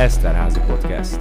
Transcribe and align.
Eszterházi 0.00 0.60
Podcast. 0.66 1.20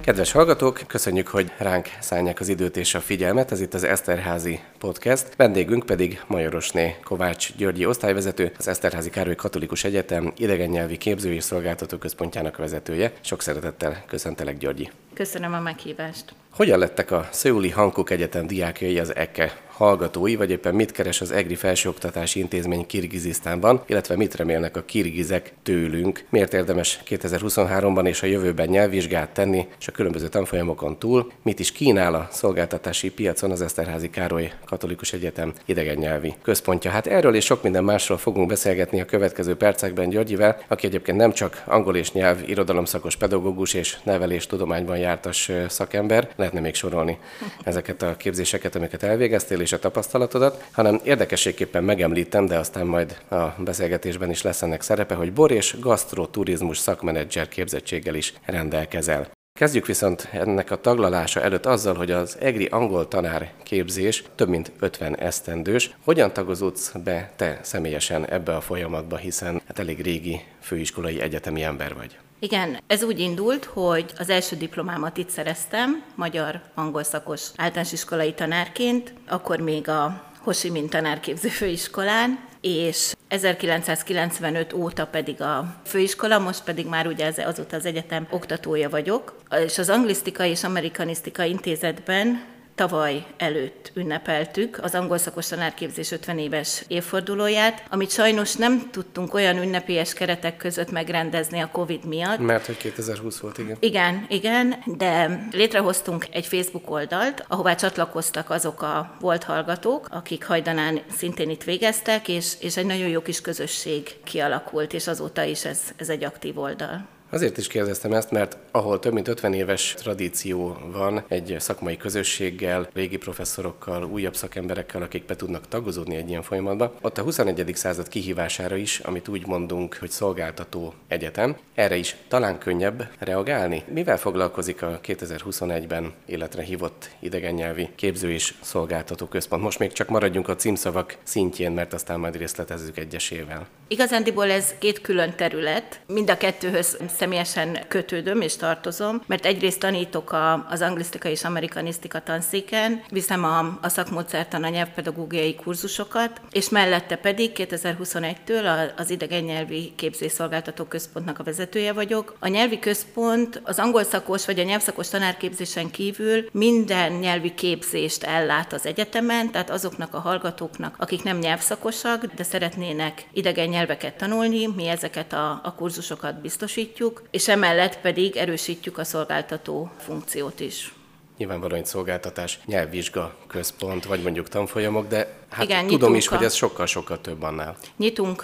Kedves 0.00 0.32
hallgatók, 0.32 0.80
köszönjük, 0.86 1.28
hogy 1.28 1.52
ránk 1.58 1.88
szállják 2.00 2.40
az 2.40 2.48
időt 2.48 2.76
és 2.76 2.94
a 2.94 3.00
figyelmet. 3.00 3.52
Ez 3.52 3.60
itt 3.60 3.74
az 3.74 3.84
Eszterházi 3.84 4.60
Podcast. 4.78 5.36
Vendégünk 5.36 5.86
pedig 5.86 6.22
Majorosné 6.26 6.96
Kovács 7.04 7.56
Györgyi 7.56 7.86
osztályvezető, 7.86 8.52
az 8.58 8.68
Eszterházi 8.68 9.10
Károly 9.10 9.34
Katolikus 9.34 9.84
Egyetem 9.84 10.32
idegennyelvi 10.36 10.98
képző 10.98 11.32
és 11.32 11.44
szolgáltató 11.44 11.96
központjának 11.96 12.56
vezetője. 12.56 13.12
Sok 13.20 13.42
szeretettel 13.42 14.04
köszöntelek, 14.06 14.58
Györgyi. 14.58 14.90
Köszönöm 15.14 15.54
a 15.54 15.60
meghívást. 15.60 16.34
Hogyan 16.50 16.78
lettek 16.78 17.10
a 17.10 17.28
Szöuli 17.30 17.70
Hankuk 17.70 18.10
Egyetem 18.10 18.46
diákjai 18.46 18.98
az 18.98 19.14
EKE 19.14 19.52
hallgatói, 19.80 20.36
vagy 20.36 20.50
éppen 20.50 20.74
mit 20.74 20.92
keres 20.92 21.20
az 21.20 21.30
EGRI 21.30 21.54
Felsőoktatási 21.54 22.38
Intézmény 22.38 22.86
Kirgizisztánban, 22.86 23.82
illetve 23.86 24.16
mit 24.16 24.34
remélnek 24.34 24.76
a 24.76 24.82
kirgizek 24.84 25.52
tőlünk? 25.62 26.24
Miért 26.28 26.54
érdemes 26.54 27.00
2023-ban 27.08 28.06
és 28.06 28.22
a 28.22 28.26
jövőben 28.26 28.68
nyelvvizsgát 28.68 29.30
tenni, 29.30 29.66
és 29.78 29.88
a 29.88 29.92
különböző 29.92 30.28
tanfolyamokon 30.28 30.98
túl? 30.98 31.32
Mit 31.42 31.58
is 31.58 31.72
kínál 31.72 32.14
a 32.14 32.28
szolgáltatási 32.30 33.10
piacon 33.10 33.50
az 33.50 33.62
Eszterházi 33.62 34.10
Károly 34.10 34.52
Katolikus 34.64 35.12
Egyetem 35.12 35.52
idegennyelvi 35.64 36.34
központja? 36.42 36.90
Hát 36.90 37.06
erről 37.06 37.34
és 37.34 37.44
sok 37.44 37.62
minden 37.62 37.84
másról 37.84 38.18
fogunk 38.18 38.48
beszélgetni 38.48 39.00
a 39.00 39.04
következő 39.04 39.56
percekben 39.56 40.08
Györgyivel, 40.08 40.58
aki 40.68 40.86
egyébként 40.86 41.18
nem 41.18 41.32
csak 41.32 41.62
angol 41.66 41.96
és 41.96 42.12
nyelv, 42.12 42.42
irodalomszakos 42.46 43.16
pedagógus 43.16 43.74
és 43.74 43.96
nevelés 44.02 44.46
tudományban 44.46 44.98
jártas 44.98 45.50
szakember, 45.68 46.28
lehetne 46.36 46.60
még 46.60 46.74
sorolni 46.74 47.18
ezeket 47.64 48.02
a 48.02 48.16
képzéseket, 48.16 48.76
amiket 48.76 49.02
elvégeztél, 49.02 49.60
és 49.60 49.69
a 49.72 49.78
tapasztalatodat, 49.78 50.64
hanem 50.72 51.00
érdekességképpen 51.04 51.84
megemlítem, 51.84 52.46
de 52.46 52.58
aztán 52.58 52.86
majd 52.86 53.18
a 53.28 53.44
beszélgetésben 53.58 54.30
is 54.30 54.42
lesz 54.42 54.62
ennek 54.62 54.82
szerepe, 54.82 55.14
hogy 55.14 55.32
bor 55.32 55.50
és 55.50 55.76
gasztroturizmus 55.80 56.78
szakmenedzser 56.78 57.48
képzettséggel 57.48 58.14
is 58.14 58.34
rendelkezel. 58.44 59.30
Kezdjük 59.58 59.86
viszont 59.86 60.28
ennek 60.32 60.70
a 60.70 60.80
taglalása 60.80 61.40
előtt 61.40 61.66
azzal, 61.66 61.94
hogy 61.94 62.10
az 62.10 62.36
EGRI 62.40 62.66
angol 62.66 63.08
tanár 63.08 63.52
képzés 63.62 64.24
több 64.34 64.48
mint 64.48 64.72
50 64.78 65.16
esztendős. 65.16 65.90
Hogyan 66.04 66.32
tagozódsz 66.32 66.92
be 67.04 67.32
te 67.36 67.58
személyesen 67.62 68.26
ebbe 68.26 68.56
a 68.56 68.60
folyamatba, 68.60 69.16
hiszen 69.16 69.62
hát 69.66 69.78
elég 69.78 70.00
régi 70.00 70.40
főiskolai 70.60 71.20
egyetemi 71.20 71.62
ember 71.62 71.94
vagy? 71.94 72.18
Igen, 72.42 72.80
ez 72.86 73.02
úgy 73.02 73.18
indult, 73.18 73.64
hogy 73.64 74.12
az 74.18 74.30
első 74.30 74.56
diplomámat 74.56 75.16
itt 75.16 75.28
szereztem, 75.30 76.02
magyar-angol 76.14 77.02
szakos 77.02 77.42
általános 77.56 77.92
iskolai 77.92 78.32
tanárként, 78.32 79.12
akkor 79.28 79.60
még 79.60 79.88
a 79.88 80.22
Hosi 80.38 80.70
Min 80.70 80.88
tanárképző 80.88 81.48
főiskolán, 81.48 82.48
és 82.60 83.14
1995 83.28 84.72
óta 84.72 85.06
pedig 85.06 85.40
a 85.40 85.76
főiskola, 85.84 86.38
most 86.38 86.64
pedig 86.64 86.86
már 86.86 87.06
ugye 87.06 87.32
azóta 87.44 87.76
az 87.76 87.86
egyetem 87.86 88.26
oktatója 88.30 88.88
vagyok, 88.88 89.36
és 89.64 89.78
az 89.78 89.88
Anglisztika 89.88 90.44
és 90.44 90.64
Amerikanisztika 90.64 91.42
Intézetben 91.42 92.44
tavaly 92.80 93.24
előtt 93.36 93.90
ünnepeltük 93.94 94.78
az 94.82 94.94
angol 94.94 95.18
szakos 95.18 95.46
tanárképzés 95.46 96.10
50 96.10 96.38
éves 96.38 96.84
évfordulóját, 96.88 97.82
amit 97.90 98.10
sajnos 98.10 98.54
nem 98.54 98.90
tudtunk 98.90 99.34
olyan 99.34 99.56
ünnepélyes 99.56 100.12
keretek 100.12 100.56
között 100.56 100.90
megrendezni 100.90 101.60
a 101.60 101.68
Covid 101.72 102.04
miatt. 102.04 102.38
Mert 102.38 102.66
hogy 102.66 102.76
2020 102.76 103.40
volt, 103.40 103.58
igen. 103.58 103.76
Igen, 103.80 104.26
igen, 104.28 104.82
de 104.84 105.40
létrehoztunk 105.50 106.26
egy 106.30 106.46
Facebook 106.46 106.90
oldalt, 106.90 107.44
ahová 107.48 107.74
csatlakoztak 107.74 108.50
azok 108.50 108.82
a 108.82 109.16
volt 109.20 109.44
hallgatók, 109.44 110.06
akik 110.10 110.44
hajdanán 110.44 111.00
szintén 111.16 111.50
itt 111.50 111.64
végeztek, 111.64 112.28
és, 112.28 112.54
és 112.60 112.76
egy 112.76 112.86
nagyon 112.86 113.08
jó 113.08 113.22
kis 113.22 113.40
közösség 113.40 114.16
kialakult, 114.24 114.92
és 114.92 115.06
azóta 115.06 115.42
is 115.42 115.64
ez, 115.64 115.80
ez 115.96 116.08
egy 116.08 116.24
aktív 116.24 116.58
oldal. 116.58 117.08
Azért 117.32 117.58
is 117.58 117.66
kérdeztem 117.66 118.12
ezt, 118.12 118.30
mert 118.30 118.56
ahol 118.70 118.98
több 118.98 119.12
mint 119.12 119.28
50 119.28 119.52
éves 119.52 119.94
tradíció 119.98 120.78
van 120.92 121.24
egy 121.28 121.56
szakmai 121.58 121.96
közösséggel, 121.96 122.88
régi 122.92 123.16
professzorokkal, 123.16 124.04
újabb 124.04 124.36
szakemberekkel, 124.36 125.02
akik 125.02 125.24
be 125.24 125.36
tudnak 125.36 125.68
tagozódni 125.68 126.16
egy 126.16 126.28
ilyen 126.28 126.42
folyamatba, 126.42 126.94
ott 127.00 127.18
a 127.18 127.22
21. 127.22 127.70
század 127.74 128.08
kihívására 128.08 128.76
is, 128.76 128.98
amit 128.98 129.28
úgy 129.28 129.46
mondunk, 129.46 129.96
hogy 130.00 130.10
szolgáltató 130.10 130.94
egyetem, 131.08 131.56
erre 131.74 131.96
is 131.96 132.16
talán 132.28 132.58
könnyebb 132.58 133.08
reagálni. 133.18 133.82
Mivel 133.88 134.18
foglalkozik 134.18 134.82
a 134.82 135.00
2021-ben 135.06 136.12
életre 136.26 136.62
hívott 136.62 137.10
idegennyelvi 137.20 137.88
képző 137.94 138.32
és 138.32 138.54
szolgáltató 138.60 139.26
központ? 139.26 139.62
Most 139.62 139.78
még 139.78 139.92
csak 139.92 140.08
maradjunk 140.08 140.48
a 140.48 140.56
címszavak 140.56 141.16
szintjén, 141.22 141.72
mert 141.72 141.92
aztán 141.92 142.20
majd 142.20 142.36
részletezzük 142.36 142.98
egyesével. 142.98 143.66
Igazándiból 143.88 144.50
ez 144.50 144.74
két 144.78 145.00
külön 145.00 145.34
terület, 145.36 146.00
mind 146.06 146.30
a 146.30 146.36
kettőhöz 146.36 146.98
személyesen 147.16 147.78
kötődöm 147.88 148.40
és 148.40 148.56
tartozom, 148.60 149.22
mert 149.26 149.46
egyrészt 149.46 149.78
tanítok 149.78 150.32
a, 150.32 150.66
az 150.68 150.80
anglisztika 150.80 151.28
és 151.28 151.44
amerikanisztika 151.44 152.20
tanszéken, 152.20 153.02
viszem 153.10 153.44
a, 153.44 153.78
a 153.82 153.88
szakmódszertan 153.88 154.64
a 154.64 154.68
nyelvpedagógiai 154.68 155.54
kurzusokat, 155.54 156.40
és 156.50 156.68
mellette 156.68 157.16
pedig 157.16 157.50
2021-től 157.54 158.96
az 158.96 159.10
idegen 159.10 159.42
nyelvi 159.42 159.92
képzésszolgáltató 159.96 160.84
központnak 160.84 161.38
a 161.38 161.42
vezetője 161.42 161.92
vagyok. 161.92 162.36
A 162.38 162.48
nyelvi 162.48 162.78
központ 162.78 163.60
az 163.64 163.78
angol 163.78 164.04
szakos 164.04 164.46
vagy 164.46 164.58
a 164.58 164.62
nyelvszakos 164.62 165.08
tanárképzésen 165.08 165.90
kívül 165.90 166.48
minden 166.52 167.12
nyelvi 167.12 167.54
képzést 167.54 168.22
ellát 168.22 168.72
az 168.72 168.86
egyetemen, 168.86 169.50
tehát 169.50 169.70
azoknak 169.70 170.14
a 170.14 170.18
hallgatóknak, 170.18 170.94
akik 170.98 171.22
nem 171.22 171.38
nyelvszakosak, 171.38 172.24
de 172.24 172.42
szeretnének 172.42 173.26
idegen 173.32 173.68
nyelveket 173.68 174.16
tanulni, 174.16 174.66
mi 174.66 174.86
ezeket 174.86 175.32
a, 175.32 175.60
a 175.62 175.74
kurzusokat 175.74 176.40
biztosítjuk, 176.40 177.22
és 177.30 177.48
emellett 177.48 178.00
pedig 178.00 178.36
erősítjük 178.50 178.98
a 178.98 179.04
szolgáltató 179.04 179.90
funkciót 179.98 180.60
is. 180.60 180.94
Nyilvánvalóan 181.36 181.80
egy 181.80 181.86
szolgáltatás 181.86 182.58
nyelvvizsga 182.66 183.36
központ, 183.46 184.04
vagy 184.04 184.22
mondjuk 184.22 184.48
tanfolyamok, 184.48 185.08
de 185.08 185.38
hát 185.50 185.64
Igen, 185.64 185.86
tudom 185.86 186.14
is, 186.14 186.28
a... 186.28 186.34
hogy 186.36 186.44
ez 186.44 186.54
sokkal-sokkal 186.54 187.20
több 187.20 187.42
annál. 187.42 187.76
Nyitunk 187.96 188.42